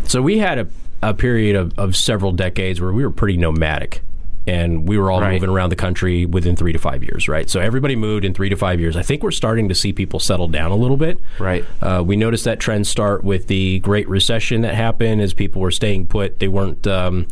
[0.04, 0.68] So we had a
[1.02, 4.02] a period of, of several decades where we were pretty nomadic.
[4.46, 5.34] And we were all Right.
[5.34, 7.48] moving around the country within three to five years, right?
[7.48, 8.96] So everybody moved in three to five years.
[8.96, 11.20] I think we're starting to see people settle down a little bit.
[11.38, 11.64] Right.
[11.80, 15.70] Uh, we noticed that trend start with the Great Recession that happened as people were
[15.70, 16.40] staying put.
[16.40, 17.26] They weren't um,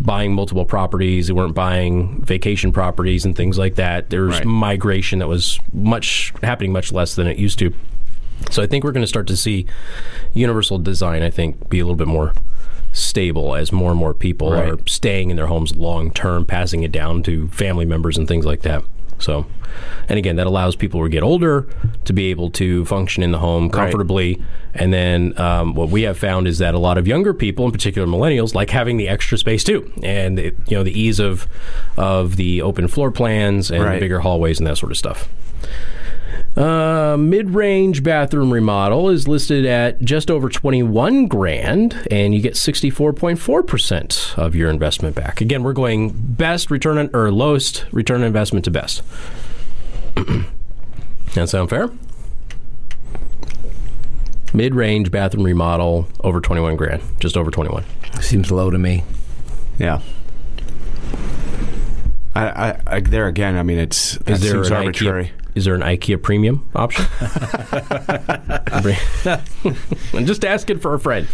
[0.00, 1.26] buying multiple properties.
[1.26, 4.10] They weren't buying vacation properties and things like that.
[4.10, 4.44] There was Right.
[4.46, 7.72] migration that was much happening much less than it used to.
[8.50, 9.66] So I think we're going to start to see
[10.32, 11.22] universal design.
[11.22, 12.32] I think be a little bit more
[12.92, 14.68] stable as more and more people Right.
[14.68, 18.44] are staying in their homes long term, passing it down to family members and things
[18.46, 18.84] like that.
[19.18, 19.46] So,
[20.08, 21.68] and again, that allows people who get older
[22.06, 24.42] to be able to function in the home comfortably.
[24.74, 27.72] And then um, what we have found is that a lot of younger people, in
[27.72, 31.46] particular millennials, like having the extra space too, and it, you know the ease of
[31.96, 34.00] of the open floor plans and the Right.
[34.00, 35.28] bigger hallways and that sort of stuff.
[36.56, 44.38] Uh, mid-range bathroom remodel is listed at just over 21 grand and you get 64.4%
[44.38, 45.40] of your investment back.
[45.40, 49.02] Again, we're going best return on or lowest return on investment to best.
[51.34, 51.90] that sound fair?
[54.54, 57.84] Mid-range bathroom remodel over 21 grand, just over 21.
[58.20, 59.04] Seems low to me.
[59.78, 60.00] Yeah.
[62.34, 63.56] I, I, I there again.
[63.56, 65.24] I mean, it's that Is there seems an arbitrary.
[65.26, 67.04] IKEA, is there an IKEA premium option?
[70.14, 71.26] I'm just asking for a friend.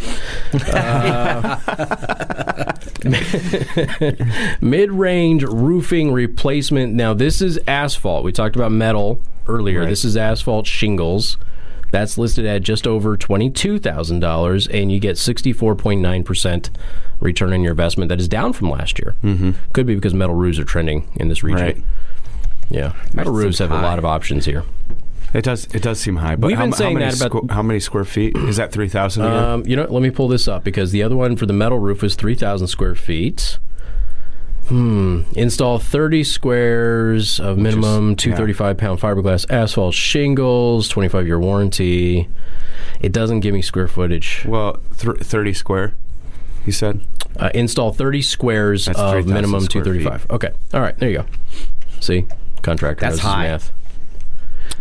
[0.73, 1.57] Uh,
[4.61, 6.95] mid-range roofing replacement.
[6.95, 8.25] Now, this is asphalt.
[8.25, 9.81] We talked about metal earlier.
[9.81, 9.89] Right.
[9.89, 11.37] This is asphalt shingles.
[11.91, 16.69] That's listed at just over twenty-two thousand dollars, and you get sixty-four point nine percent
[17.19, 18.11] return on your investment.
[18.11, 19.17] That is down from last year.
[19.25, 19.53] Mm-hmm.
[19.73, 21.63] Could be because metal roofs are trending in this region.
[21.63, 21.83] Right.
[22.71, 24.65] Yeah, metal roofs have a lot of options here.
[25.35, 25.67] It does.
[25.75, 26.37] It does seem high.
[26.37, 28.57] But We've how, been how saying many that about- squ- how many square feet is
[28.57, 28.73] that?
[28.73, 29.25] Three thousand.
[29.25, 31.79] Um, you know, let me pull this up because the other one for the metal
[31.79, 33.59] roof was 3,000 square feet.
[34.69, 35.23] Hmm.
[35.35, 38.17] Install 30 squares of minimum yeah.
[38.17, 42.29] 235 pound fiberglass asphalt shingles, 25 year warranty.
[43.01, 44.45] It doesn't give me square footage.
[44.47, 45.95] well, th- thirty square.
[46.67, 47.01] You said.
[47.37, 50.31] Uh, install 30 squares That's of 3,000 minimum square 235.
[50.31, 50.53] Okay.
[50.75, 50.99] All right.
[50.99, 51.27] There you go.
[52.01, 52.27] See?
[52.69, 53.43] Contractor That's knows his high.
[53.45, 53.73] math.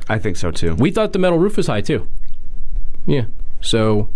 [0.10, 0.76] I think so too.
[0.76, 2.08] We thought the metal roof was high too.
[3.06, 3.26] Yeah.
[3.62, 4.10] So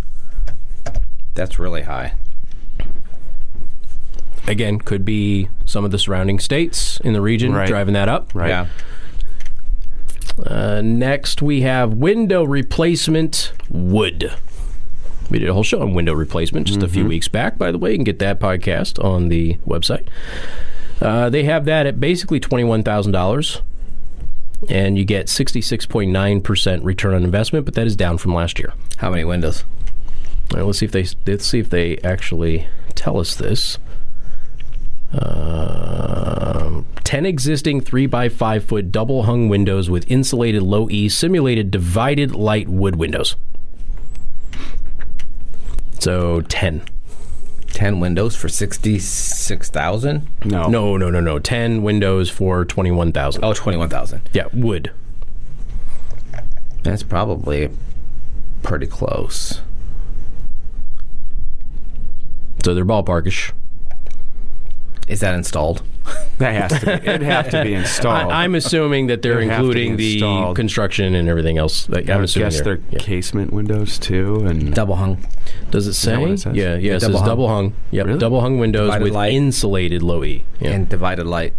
[1.35, 2.13] That's really high.
[4.47, 7.67] again, could be some of the surrounding states in the region Right.
[7.67, 8.33] driving that up.
[8.35, 8.49] Right.
[8.49, 8.67] Yeah.
[10.45, 14.33] Uh, next, we have window replacement wood.
[15.29, 17.77] We did a whole show on window replacement just a few weeks back, by the
[17.77, 17.91] way.
[17.91, 20.07] You can get that podcast on the website.
[21.01, 23.61] Uh, they have that at basically $21,000,
[24.69, 28.73] and you get 66.9% return on investment, but that is down from last year.
[28.97, 29.65] How many windows?
[30.51, 33.77] All right, let's see if they let's see if they actually tell us this.
[35.13, 41.69] Um, Ten existing three by five foot double hung windows with insulated low E simulated
[41.69, 43.35] divided light wood windows.
[45.99, 46.83] So ten.
[47.73, 50.27] Ten windows for sixty-six thousand.
[50.45, 50.67] No.
[50.67, 51.39] No, no, no, no.
[51.39, 53.43] Ten windows for twenty one thousand.
[53.43, 54.29] Oh, 21,000.
[54.33, 54.91] yeah, wood.
[56.83, 57.69] That's probably
[58.63, 59.61] pretty close.
[62.63, 63.51] So they're ballparkish.
[65.07, 65.81] Is that installed?
[66.39, 66.85] That has to.
[66.87, 68.31] Be, it'd have to be installed.
[68.31, 70.55] I, I'm assuming that they're They have to be including the installed.
[70.55, 71.87] construction and everything else.
[71.87, 72.99] Like, I I'm would assuming guess they're yeah.
[72.99, 75.23] casement windows too, and Double hung.
[75.69, 76.21] Does it say?
[76.23, 76.55] it says?
[76.55, 76.93] Yeah, yeah.
[76.95, 77.25] It Double says hung.
[77.27, 77.73] double hung.
[77.91, 78.19] Yep, Really?
[78.19, 79.33] double hung windows Divided with light.
[79.33, 80.43] insulated low E.
[80.59, 80.71] Yeah.
[80.71, 81.53] And divided light.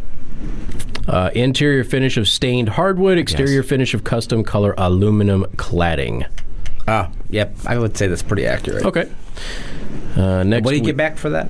[1.06, 3.18] uh, interior finish of stained hardwood.
[3.18, 6.26] Exterior finish of custom color aluminum cladding.
[6.88, 7.54] Ah, yep.
[7.66, 8.84] I would say that's pretty accurate.
[8.84, 9.08] Okay.
[10.16, 11.48] Uh, next, What do you we- get back for that?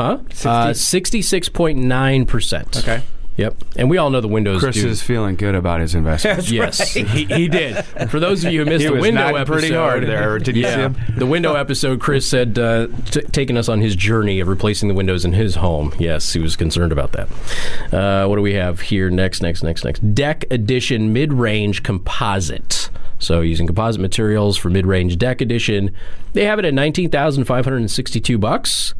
[0.00, 0.48] Huh?
[0.48, 2.78] Uh, Sixty-six point nine percent.
[2.78, 3.02] Okay.
[3.36, 3.56] Yep.
[3.76, 4.60] And we all know the windows.
[4.60, 4.86] Chris do.
[4.86, 6.50] is feeling good about his investment.
[6.50, 7.82] Yes, he, he did.
[8.10, 10.38] For those of you who missed He the was window nodding episode, pretty hard there.
[10.40, 10.96] Did you see yeah, him?
[11.16, 14.94] the window episode, Chris said, uh, t- taking us on his journey of replacing the
[14.94, 15.94] windows in his home.
[15.98, 17.94] Yes, he was concerned about that.
[17.94, 19.08] Uh, what do we have here?
[19.08, 20.00] Next, next, next, next.
[20.14, 22.90] Deck addition mid-range composite.
[23.18, 25.94] So using composite materials for mid-range deck addition,
[26.34, 28.94] they have it at nineteen thousand five hundred and sixty-two bucks.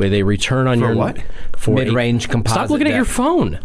[0.00, 1.18] With a return on For your what?
[1.58, 3.58] For Mid-range composite Stop looking at your phone.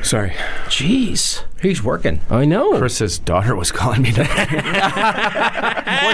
[0.00, 0.30] Sorry,
[0.66, 2.20] Jeez, He's working.
[2.30, 2.78] I know.
[2.78, 4.12] Chris's daughter was calling me.
[4.16, 4.28] Where's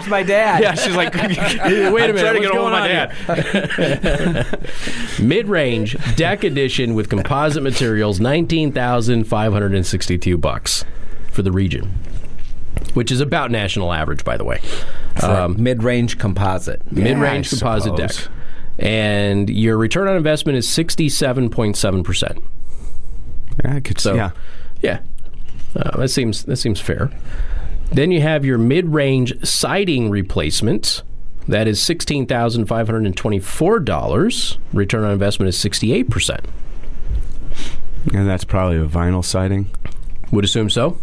[0.09, 0.62] my dad?
[0.62, 2.19] yeah, she's like, Wait a minute.
[2.19, 3.12] trying to get hold of my dad.
[5.23, 10.87] Mid-range deck addition with composite materials, nineteen thousand five hundred and sixty-two bucks
[11.31, 11.93] for the region,
[12.95, 14.62] which is about national average, by the way.
[15.23, 16.90] Um, mid-range composite.
[16.90, 18.12] Mid-range I composite deck.
[18.77, 18.87] Suppose.
[18.87, 22.43] and your return on investment is 67.7%.
[23.65, 24.31] Yeah, I could So, yeah.
[24.83, 25.01] yeah,
[25.77, 27.11] uh, that seems that seems fair.
[27.93, 31.03] Then you have your mid-range siding replacement.
[31.47, 34.59] That is sixteen thousand five hundred and twenty-four dollars.
[34.73, 36.41] Return on investment is sixty-eight percent.
[38.13, 39.69] And that's probably a vinyl siding.
[40.33, 40.99] Would assume so.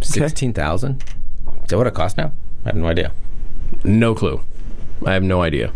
[0.00, 1.02] Sixteen thousand.
[1.62, 2.32] Is that what it costs now?
[2.64, 3.12] I have no idea.
[3.84, 4.42] No clue.
[5.06, 5.72] I have no idea.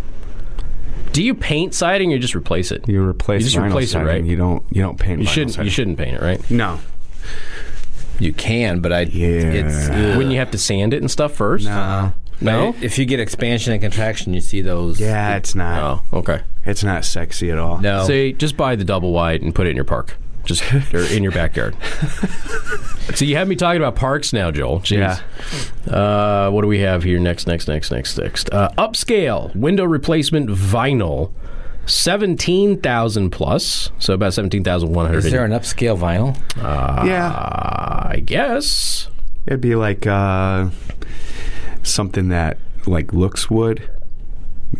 [1.12, 2.88] Do you paint siding or just replace it?
[2.88, 4.24] You replace You just vinyl replace it, right?
[4.24, 5.64] You don't you don't paint You vinyl shouldn't.
[5.64, 6.50] You shouldn't paint it, right?
[6.50, 6.78] No.
[8.18, 9.00] You can, but I.
[9.02, 9.26] Yeah.
[9.28, 11.66] It's, uh, Wouldn't you have to sand it and stuff first?
[11.66, 12.12] No.
[12.40, 12.74] No.
[12.80, 15.00] If you get expansion and contraction, you see those.
[15.00, 16.02] Yeah, it's not.
[16.12, 16.42] Oh, okay.
[16.64, 17.78] It's not sexy at all.
[17.78, 18.04] No.
[18.06, 20.16] See, just buy the double wide and put it in your park.
[20.48, 21.76] Just or in your backyard.
[23.14, 24.80] so you have me talking about parks now, Joel.
[24.80, 25.20] Jeez.
[25.86, 27.18] Uh, what do we have here?
[27.18, 28.52] Next, next, next, next, next.
[28.52, 31.32] Uh, upscale window replacement vinyl,
[31.84, 33.90] seventeen thousand plus.
[33.98, 36.34] So about seventeen thousand one Is there an upscale vinyl?
[37.06, 37.30] Yeah.
[37.30, 39.08] I guess.
[39.46, 40.70] It'd be like uh,
[41.82, 42.56] something that
[42.86, 43.90] like looks wood,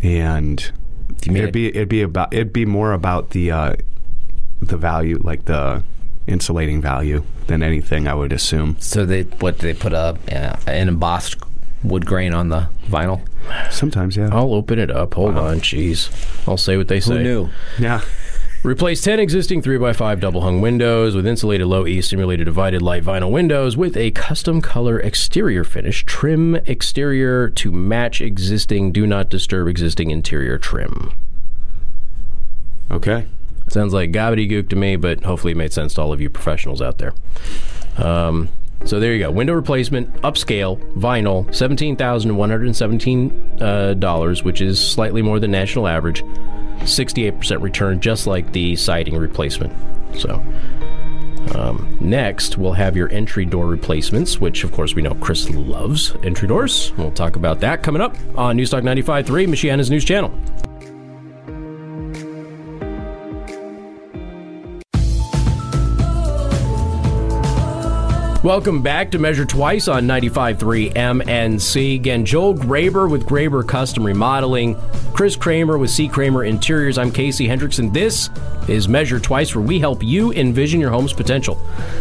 [0.03, 0.73] and
[1.27, 3.75] it'd be it'd be about it'd be more about the uh,
[4.69, 5.83] the value, like the
[6.27, 8.07] insulating value, than anything.
[8.07, 8.77] I would assume.
[8.81, 11.37] So they what they put a uh, an embossed
[11.83, 13.23] wood grain on the vinyl.
[13.71, 14.31] Sometimes, yeah.
[14.33, 15.15] I'll open it up.
[15.15, 16.11] Hold on, jeez.
[16.47, 17.19] I'll say what they say.
[17.19, 17.49] Who knew?
[17.79, 18.03] Yeah.
[18.65, 23.31] Replace 10 existing 3x5 double hung windows with insulated low E simulated divided light vinyl
[23.31, 26.05] windows with a custom color exterior finish.
[26.05, 31.13] Trim exterior to match existing, do not disturb existing interior trim.
[32.91, 33.27] Okay.
[33.71, 36.81] Sounds like gobbledygook to me, but hopefully it made sense to all of you professionals
[36.81, 37.15] out there.
[37.97, 38.49] Um,
[38.85, 39.31] so there you go.
[39.31, 45.41] Window replacement, upscale, vinyl, seventeen thousand one hundred seventeen uh, dollars, which is slightly more
[45.41, 46.23] than national average.
[46.85, 49.73] Sixty-eight percent return, just like the siding replacement.
[50.17, 50.43] So.
[51.55, 56.15] Um, next, we'll have your entry door replacements, which of course we know Chris loves
[56.23, 56.93] entry doors.
[56.99, 60.31] We'll talk about that coming up on Newstalk 95.3, Michiana's news channel.
[68.49, 71.97] Welcome back to Measure Twice on 95.3 MNC.
[71.97, 74.75] Again, Joel Graber with Graber Custom Remodeling,
[75.13, 76.09] Chris Kramer with C.
[76.09, 76.97] Kramer Interiors.
[76.97, 77.93] I'm Casey Hendrickson.
[77.93, 78.31] This
[78.67, 81.61] is Measure Twice, where we help you envision your home's potential.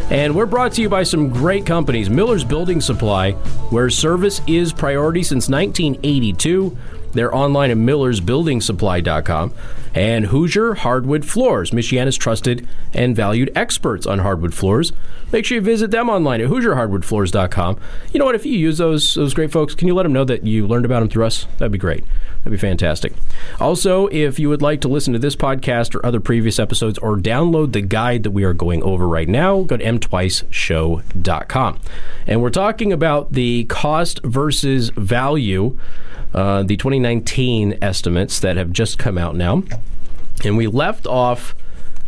[0.09, 3.33] And we're brought to you by some great companies Miller's Building Supply,
[3.71, 6.77] where service is priority since 1982.
[7.17, 9.53] They're online at millersbuildingsupply.com.
[9.93, 14.93] And Hoosier Hardwood Floors, Michiana's trusted and valued experts on hardwood floors.
[15.31, 17.79] Make sure you visit them online at HoosierHardwoodFloors.com.
[18.13, 18.35] You know what?
[18.35, 20.85] If you use those those great folks, can you let them know that you learned
[20.85, 21.47] about them through us?
[21.57, 22.05] That'd be great.
[22.39, 23.11] That'd be fantastic.
[23.59, 27.17] Also, if you would like to listen to this podcast or other previous episodes or
[27.17, 31.79] download the guide that we are going over right now, go to mtwiceshow.com.
[32.25, 35.77] And we're talking about the cost versus value,
[36.33, 39.63] uh, the 2019 estimates that have just come out now.
[40.43, 41.55] And we left off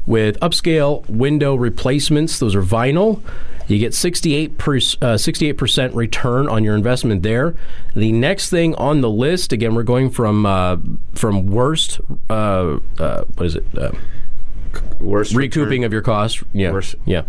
[0.05, 2.39] with upscale window replacements.
[2.39, 3.21] Those are vinyl.
[3.67, 7.55] You get 68 per, uh, 68% return on your investment there.
[7.95, 10.77] The next thing on the list, again, we're going from uh,
[11.13, 12.01] from worst,
[12.31, 13.65] uh, uh, what is it?
[14.99, 16.43] Worst recouping of your costs.
[16.53, 16.95] Yeah, Worst.
[17.05, 17.23] yeah,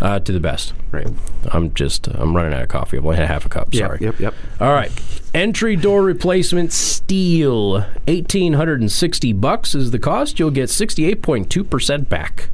[0.00, 0.72] uh, to the best.
[0.92, 1.08] Right.
[1.48, 2.98] I'm just I'm running out of coffee.
[2.98, 3.74] I've only had half a cup.
[3.74, 3.98] Sorry.
[4.00, 4.20] Yep.
[4.20, 4.34] Yep.
[4.60, 4.90] All right.
[5.34, 7.72] Entry door replacement steel.
[8.06, 10.38] 1860 bucks is the cost.
[10.38, 12.48] You'll get 68.2% back.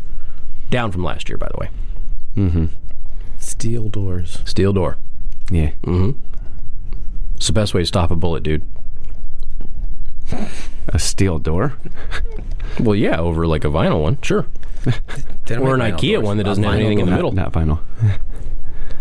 [0.71, 1.71] Down from last year, by the way.
[2.37, 2.67] Mm-hmm.
[3.39, 4.41] Steel doors.
[4.45, 4.97] Steel door.
[5.51, 5.73] Yeah.
[5.83, 6.19] Mm-hmm.
[7.37, 8.63] It's the best way to stop a bullet, dude.
[10.89, 11.75] A steel door.
[12.81, 14.47] Well, yeah, over like a vinyl one, sure.
[15.51, 16.25] Or an IKEA doors.
[16.25, 17.11] one that Uh, doesn't have anything in the.
[17.11, 17.33] Not, middle.
[17.33, 17.81] not vinyl.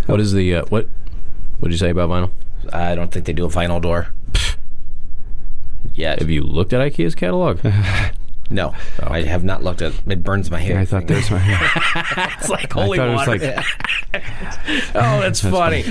[0.07, 0.87] What is the uh, what?
[1.59, 2.31] What did you say about vinyl?
[2.73, 4.13] I don't think they do a vinyl door.
[5.93, 6.19] Yet.
[6.19, 7.59] Have you looked at IKEA's catalog?
[8.53, 9.93] No, I have not looked at.
[10.05, 10.77] It burns my hair.
[10.77, 11.37] I thought there's my.
[11.37, 12.27] Hair.
[12.37, 13.39] it's like I holy thought it was water.
[13.39, 13.65] like
[14.93, 15.83] oh, that's, funny.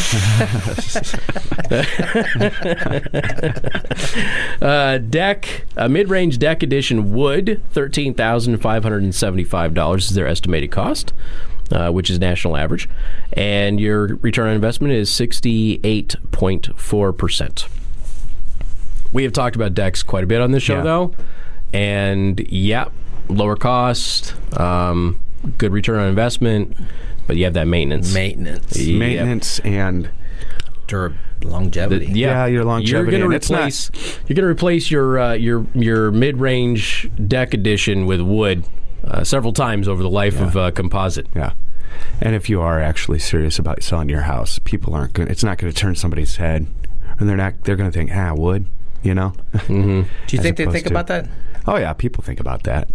[4.62, 10.16] uh, deck, a mid-range deck addition wood, thirteen thousand five hundred and seventy-five dollars is
[10.16, 11.12] their estimated cost,
[11.72, 12.88] uh, which is national average,
[13.32, 17.66] and your return on investment is sixty-eight point four percent.
[19.12, 20.82] We have talked about decks quite a bit on this show, Yeah.
[20.82, 21.14] though,
[21.72, 22.88] and yeah,
[23.28, 25.18] lower cost, um,
[25.58, 26.76] good return on investment,
[27.30, 28.12] but you have that maintenance.
[28.12, 28.76] maintenance.
[28.76, 28.98] Yeah.
[28.98, 30.10] maintenance and
[30.88, 31.14] dur-
[31.44, 32.06] longevity.
[32.06, 33.90] Yeah, your longevity, You're going to it's not- replace.
[34.26, 38.64] You're going to replace your uh, your your mid range deck addition with wood
[39.04, 41.28] uh, several times over the life of uh, composite.
[41.36, 41.52] Yeah.
[42.20, 45.28] And if you are actually serious about selling your house, people aren't going.
[45.28, 46.66] It's not going to turn somebody's head,
[47.20, 47.62] and they're not.
[47.62, 48.66] They're going to think, ah, wood.
[49.04, 49.34] You know.
[49.68, 51.28] Do you As think they think to- about that?
[51.68, 52.88] oh yeah, people think about that.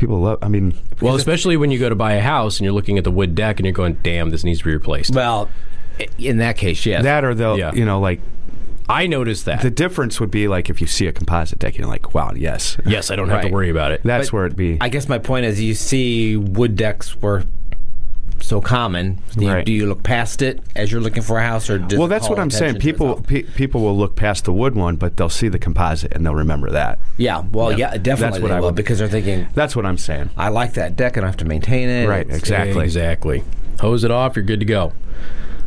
[0.00, 0.38] People love.
[0.40, 0.72] I mean,
[1.02, 3.34] Well, especially when you go to buy a house and you're looking at the wood
[3.34, 5.50] deck and you're going, "Damn, this needs to be replaced." Well,
[6.16, 7.02] in that case, yes.
[7.02, 7.58] that or they'll.
[7.58, 7.74] Yeah.
[7.74, 8.20] You know, like
[8.88, 9.60] I noticed that.
[9.60, 12.78] the difference would be like if you see a composite deck, you're like, wow, yes,
[12.86, 14.00] yes, I don't have to worry about it.
[14.02, 14.78] that's But where it'd be.
[14.80, 17.44] I guess my point is, you see wood decks were
[18.50, 19.18] so common.
[19.36, 19.64] Do you, Right.
[19.64, 22.10] do you look past it as you're looking for a house, or does well, it
[22.10, 22.80] that's call what I'm saying.
[22.80, 26.26] People pe- people will look past the wood one, but they'll see the composite and
[26.26, 26.98] they'll remember that.
[27.16, 29.96] Yeah, well, yeah, definitely what they I will would- because they're thinking, That's what I'm
[29.98, 30.30] saying.
[30.36, 32.08] I like that deck, and I have to maintain it.
[32.08, 32.84] Right, exactly.
[32.84, 33.44] Exactly.
[33.80, 34.92] Hose it off, you're good to go.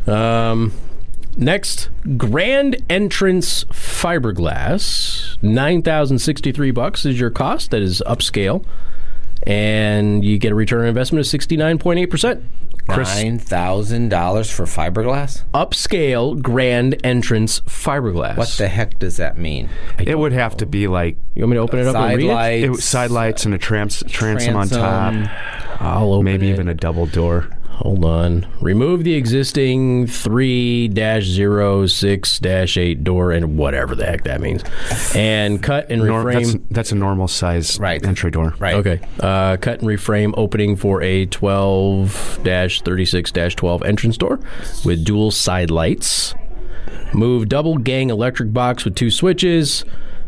[0.05, 0.73] Um,
[1.37, 7.71] next, Grand Entrance Fiberglass, nine thousand sixty-three bucks is your cost.
[7.71, 8.65] That is upscale,
[9.47, 12.43] and you get a return on investment of sixty-nine point eight percent.
[12.87, 15.43] Nine thousand dollars for fiberglass.
[15.53, 18.37] Upscale Grand Entrance Fiberglass.
[18.37, 19.69] What the heck does that mean?
[19.99, 22.17] It would have to be like You want me to open it up and Side
[22.17, 22.33] read it?
[22.33, 25.13] lights, it, was side lights and a trans, transom on top.
[25.81, 26.53] I'll open maybe it.
[26.53, 27.49] even a double door.
[27.77, 28.45] Hold on.
[28.61, 34.63] Remove the existing 3 06 8 door and whatever the heck that means.
[35.15, 36.51] And cut and Nor- reframe.
[36.53, 38.03] that's, that's a normal size Right.
[38.05, 38.53] entry door.
[38.59, 38.75] Right.
[38.75, 38.99] Okay.
[39.19, 42.39] Uh, cut and reframe opening for a 12
[42.83, 44.39] 36 12 entrance door
[44.85, 46.35] with dual side lights.
[47.13, 49.83] Move double gang electric box with two switches.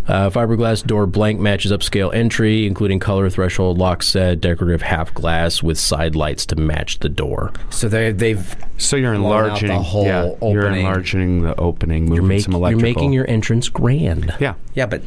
[0.07, 5.63] Uh, fiberglass door blank matches upscale entry, including color threshold lock set, decorative half glass
[5.63, 7.51] with side lights to match the door.
[7.69, 12.03] So they they've So you're Blown out the enlarging whole yeah, You're enlarging the opening,
[12.03, 14.33] moving You're, make- some you're making your entrance grand.
[14.39, 14.55] yeah.
[14.73, 15.01] yeah, but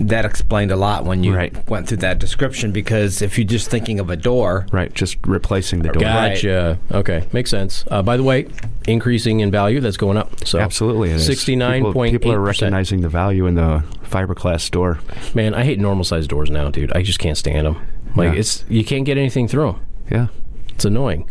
[0.00, 1.68] that explained a lot when you Right.
[1.68, 5.82] went through that description because if you're just thinking of a door, Right, just replacing
[5.82, 6.00] the door.
[6.02, 6.78] Gotcha.
[6.90, 7.84] Okay, makes sense.
[7.90, 8.46] Uh, by the way,
[8.88, 10.46] increasing in value, that's going up.
[10.46, 11.26] So Absolutely, it is.
[11.26, 14.98] Sixty-nine People, point people are recognizing the value in the fiberglass door.
[15.34, 16.92] Man, I hate normal sized doors now, dude.
[16.94, 17.76] I just can't stand them.
[18.16, 18.40] Like Yeah.
[18.40, 19.76] it's you can't get anything through them.
[20.10, 20.26] Yeah,
[20.74, 21.26] It's annoying.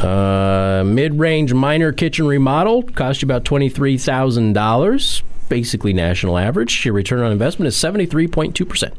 [0.00, 5.22] Uh, mid-range minor kitchen remodel cost you about twenty-three thousand dollars.
[5.48, 6.84] Basically national average.
[6.84, 8.94] Your return on investment is seventy-three point two percent.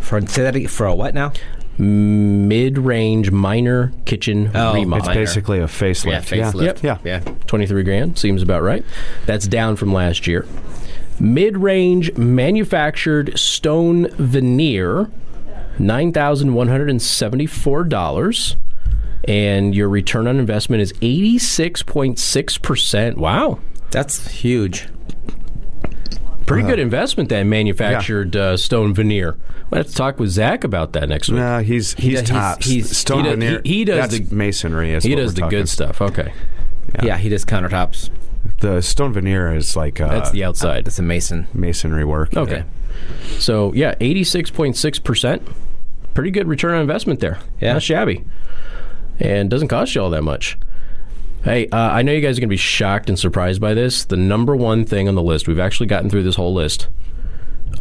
[0.00, 1.32] for say that for a what now?
[1.76, 5.08] Mid-range minor kitchen Oh, remodel.
[5.08, 6.30] it's basically a facelift.
[6.30, 6.84] Yeah, facelift.
[6.84, 7.18] Yeah, Yeah.
[7.48, 8.84] 23 grand seems about right.
[9.26, 10.46] That's down from last year.
[11.18, 15.10] Mid range manufactured stone veneer,
[15.80, 18.56] $9,174.
[19.26, 23.16] And your return on investment is 86.6%.
[23.16, 23.58] Wow.
[23.90, 24.86] That's huge.
[26.46, 29.36] Pretty good investment, that manufactured uh, stone veneer.
[29.70, 31.38] We'll have to talk with Zach about that next week.
[31.38, 32.66] No, he's he's does- he's- tops.
[32.66, 33.60] he's- Stone he does- veneer.
[33.64, 34.92] he- he does that's the- masonry.
[34.92, 35.58] Is he what does we're the talking.
[35.58, 36.02] good stuff.
[36.02, 36.32] Okay.
[37.02, 38.10] Yeah, he does countertops.
[38.60, 40.84] The stone veneer is like uh, That's the outside.
[40.84, 41.46] That's a mason.
[41.54, 42.36] masonry work.
[42.36, 42.64] Okay.
[43.38, 45.42] So yeah, eighty-six point six percent.
[46.12, 47.38] Pretty good return on investment there.
[47.60, 47.72] Yeah.
[47.72, 48.24] not shabby,
[49.18, 50.56] and doesn't cost you all that much.
[51.44, 54.06] Hey, uh, I know you guys are going to be shocked and surprised by this.
[54.06, 56.88] The number one thing on the list, we've actually gotten through this whole list.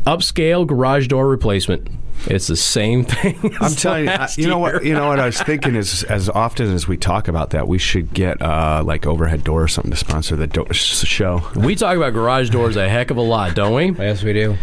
[0.05, 1.87] Upscale garage door replacement.
[2.27, 3.55] It's the same thing.
[3.59, 4.83] I'm telling you, I- last you know what?
[4.85, 7.77] You know what I was thinking is, as often as we talk about that, we
[7.77, 11.41] should get uh, like overhead door or something to sponsor the do- show.
[11.55, 13.91] We talk about garage doors a heck of a lot, don't we?
[13.91, 14.55] Yes, we do.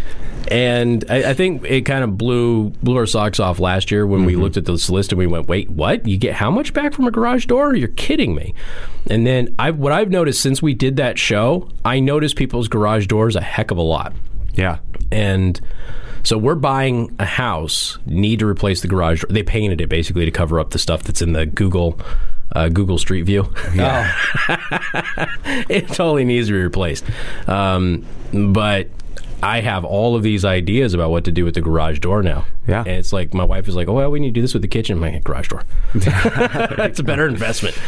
[0.47, 4.25] And I, I think it kind of blew blew our socks off last year when
[4.25, 6.07] we looked at this list and we went, "Wait, what?
[6.07, 7.75] You get how much back from a garage door?
[7.75, 8.55] You're kidding me!"
[9.07, 13.05] And then I, what I've noticed since we did that show, I noticed people's garage
[13.05, 14.13] doors a heck of a lot,
[14.53, 14.79] Yeah,
[15.11, 15.59] and
[16.23, 19.21] so we're buying a house, need to replace the garage.
[19.21, 19.33] door.
[19.33, 21.99] They painted it basically to cover up the stuff that's in the Google.
[22.53, 23.49] Uh, Google Street View.
[23.79, 24.15] Oh,
[25.69, 27.05] it totally needs to be replaced.
[27.47, 28.89] Um, but
[29.43, 32.45] I have all of these ideas about what to do with the garage door now.
[32.67, 32.79] Yeah.
[32.79, 34.61] And it's like, my wife is like, oh, well, we need to do this with
[34.61, 34.99] the kitchen.
[34.99, 35.63] My garage door.
[35.95, 37.79] it's a better investment.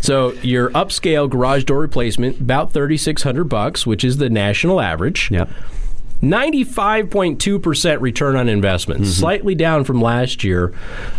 [0.00, 5.30] So your upscale garage door replacement, about 3600 bucks, which is the national average.
[5.30, 5.48] yep.
[6.22, 9.10] 95.2% return on investment, Mm-hmm.
[9.10, 10.72] slightly down from last year.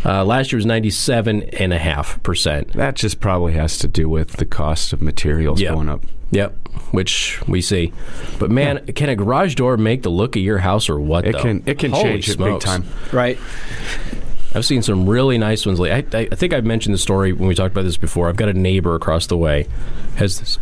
[0.05, 2.71] Uh, last year was 97.5%.
[2.73, 5.73] That just probably has to do with the cost of materials Yeah.
[5.73, 6.03] going up.
[6.31, 6.55] Yep,
[6.91, 7.93] which we see.
[8.37, 11.25] But man, can a garage door make the look of your house or what?
[11.25, 11.41] It though?
[11.41, 12.65] can it can Holy change it big smokes.
[12.65, 12.83] time.
[13.13, 13.37] right.
[14.53, 15.79] I've seen some really nice ones.
[15.79, 18.27] Like I, I, I think I've mentioned the story when we talked about this before.
[18.27, 19.67] I've got a neighbor across the way
[20.17, 20.59] has this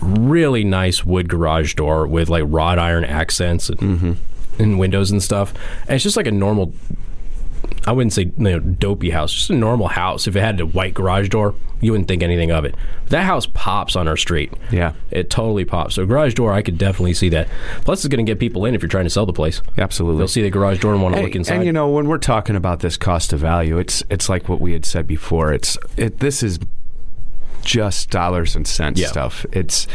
[0.00, 4.62] really nice wood garage door with like wrought iron accents and, Mm-hmm.
[4.62, 5.52] and windows and stuff.
[5.82, 6.72] And it's just like a normal.
[7.88, 10.26] I wouldn't say you know, dopey house, just a normal house.
[10.26, 12.74] If it had a white garage door, you wouldn't think anything of it.
[13.04, 14.52] But that house pops on our street.
[14.72, 14.92] Yeah.
[15.12, 15.94] It totally pops.
[15.94, 17.48] So garage door, I could definitely see that.
[17.84, 19.62] Plus, it's going to get people in if you're trying to sell the place.
[19.78, 20.18] Absolutely.
[20.18, 21.56] They'll see the garage door and want to look inside.
[21.56, 24.60] and you know, when we're talking about this cost of value, it's it's like what
[24.60, 25.52] we had said before.
[25.52, 26.18] It's it.
[26.18, 26.58] This is
[27.66, 29.08] just dollars and cents Yeah.
[29.08, 29.44] stuff.
[29.52, 29.86] It's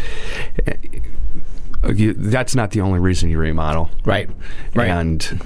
[0.67, 4.29] uh, you, that's not the only reason you remodel, Right.
[4.75, 4.89] Right.
[4.89, 5.41] And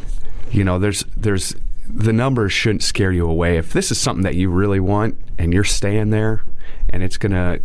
[0.52, 1.56] you know, there's there's
[1.88, 3.58] the numbers shouldn't scare you away.
[3.58, 6.44] If this is something that you really want and you're staying there,
[6.90, 7.60] and it's gonna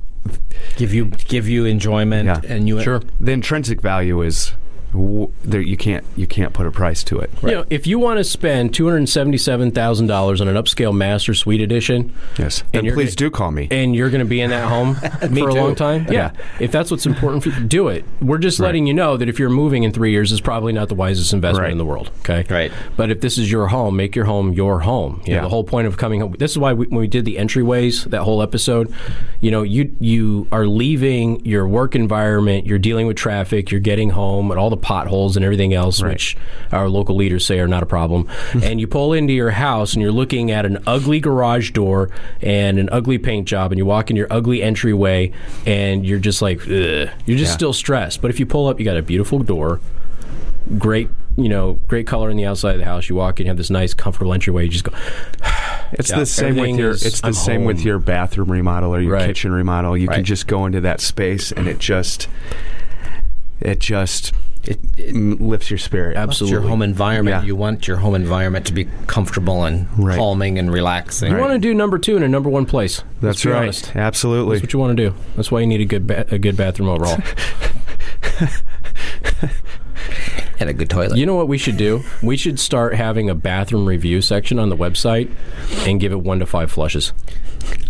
[0.77, 2.41] give you give you enjoyment Yeah.
[2.47, 3.01] and you Sure.
[3.19, 4.57] the intrinsic value is w-
[4.93, 5.61] there.
[5.61, 7.31] You can't you can't put a price to it.
[7.43, 10.95] You know, if you want to spend two hundred seventy-seven thousand dollars on an upscale
[10.95, 12.63] master suite addition, Yes.
[12.73, 13.69] And Then please gonna- do call me.
[13.71, 15.47] and you're going to be in that home for a too.
[15.47, 16.13] long time, yeah.
[16.13, 16.33] Yeah.
[16.61, 18.05] If that's what's important for you, do it.
[18.21, 20.89] We're just letting you know that if you're moving in three years, it's probably not
[20.89, 21.73] the wisest investment Right.
[21.73, 22.11] in the world.
[22.21, 22.73] Okay, Right.
[22.97, 25.23] But if this is your home, make your home your home.
[25.25, 25.43] You know, Yeah.
[25.43, 26.35] the whole point of coming home.
[26.39, 28.93] This is why we, when we did the entryways, that whole episode,
[29.41, 34.11] you know, you you are leaving your work environment, you're dealing with traffic, you're getting
[34.11, 36.13] home, and all the potholes and everything else, Right.
[36.13, 36.37] which
[36.73, 38.27] our local leaders say are not a problem.
[38.63, 42.11] and you pull into your house and you're looking at an ugly garage door
[42.43, 45.33] and an ugly paint job, and you walk in your ugly entryway,
[45.67, 46.69] and you're just like, Ugh.
[47.27, 47.57] you're just Yeah.
[47.57, 48.21] still stressed.
[48.23, 49.81] But if you pull up, you got a beautiful door,
[50.79, 53.09] great, you know, great color in the outside of the house.
[53.09, 54.65] You walk in, you have this nice, comfortable entryway.
[54.65, 54.93] You just go,
[55.93, 56.21] It's Yeah.
[56.21, 56.91] the same with your.
[56.91, 59.27] is- It's the I'm same with your bathroom remodel or your Right.
[59.27, 59.97] kitchen remodel.
[59.97, 62.29] You can just go into that space and it just,
[63.61, 64.33] it just
[64.65, 66.17] it, it, lifts your spirit.
[66.17, 66.53] absolutely.
[66.53, 67.43] your home environment.
[67.43, 67.47] Yeah.
[67.47, 70.19] You want your home environment to be comfortable and Right.
[70.19, 71.33] calming and relaxing.
[71.33, 72.99] You want to do number two in a number one place.
[73.21, 73.63] That's Let's be right.
[73.63, 73.97] honest.
[73.97, 74.57] Absolutely.
[74.57, 75.15] That's what you want to do.
[75.37, 77.19] That's why you need a good ba- a good bathroom overall.
[80.61, 81.17] and a good toilet.
[81.17, 82.03] you know what we should do?
[82.23, 85.31] We should start having a bathroom review section on the website
[85.87, 87.13] and give it one to five flushes.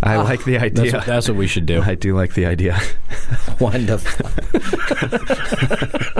[0.02, 0.92] I like the ah, That's, idea.
[0.92, 1.80] what, that's what we should do.
[1.82, 2.78] I do like the idea.
[3.60, 4.30] Wonderful.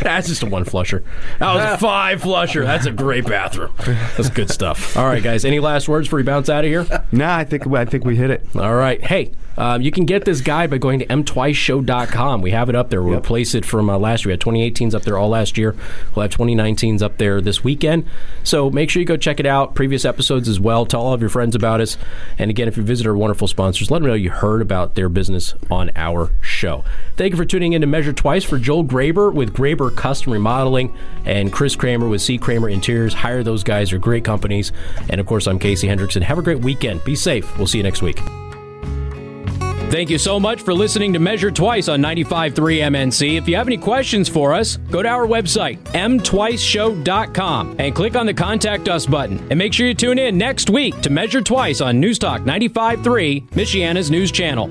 [0.02, 1.02] That's just a one flusher.
[1.38, 2.64] That was a five flusher.
[2.64, 3.72] That's a great bathroom.
[3.78, 4.96] That's good stuff.
[4.96, 5.44] All right, guys.
[5.44, 6.86] Any last words before we bounce out of here?
[7.12, 8.46] nah, I think I think we hit it.
[8.56, 9.02] All right.
[9.02, 12.40] Hey, um, you can get this guide by going to mtwiceshow.com.
[12.42, 13.02] We have it up there.
[13.02, 13.22] We'll Yep.
[13.24, 14.30] replace it from uh, last year.
[14.30, 15.74] We had 2018s up there all last year.
[16.14, 18.04] We'll have 2019s up there this weekend.
[18.44, 19.74] So make sure you go check it out.
[19.74, 20.86] Previous episodes as well.
[20.86, 21.98] Tell all of your friends about us.
[22.38, 25.08] And again, if you visit our wonderful sponsors, let them know you heard about their
[25.08, 26.84] business on our show.
[27.16, 30.94] Thank you for tuning in to Measure Twice for Joel Graber with Graber Custom Remodeling
[31.24, 32.38] and Chris Kramer with C.
[32.38, 33.14] Kramer Interiors.
[33.14, 33.90] Hire those guys.
[33.90, 34.72] They're great companies.
[35.08, 36.22] And of course, I'm Casey Hendrickson.
[36.22, 37.04] Have a great weekend.
[37.04, 37.56] Be safe.
[37.58, 38.20] We'll see you next week.
[39.90, 43.36] Thank you so much for listening to Measure Twice on 95.3 MNC.
[43.36, 48.24] If you have any questions for us, go to our website, mtwiceshow.com, and click on
[48.24, 49.44] the Contact Us button.
[49.50, 54.12] And make sure you tune in next week to Measure Twice on Newstalk 95.3, Michiana's
[54.12, 54.70] news channel.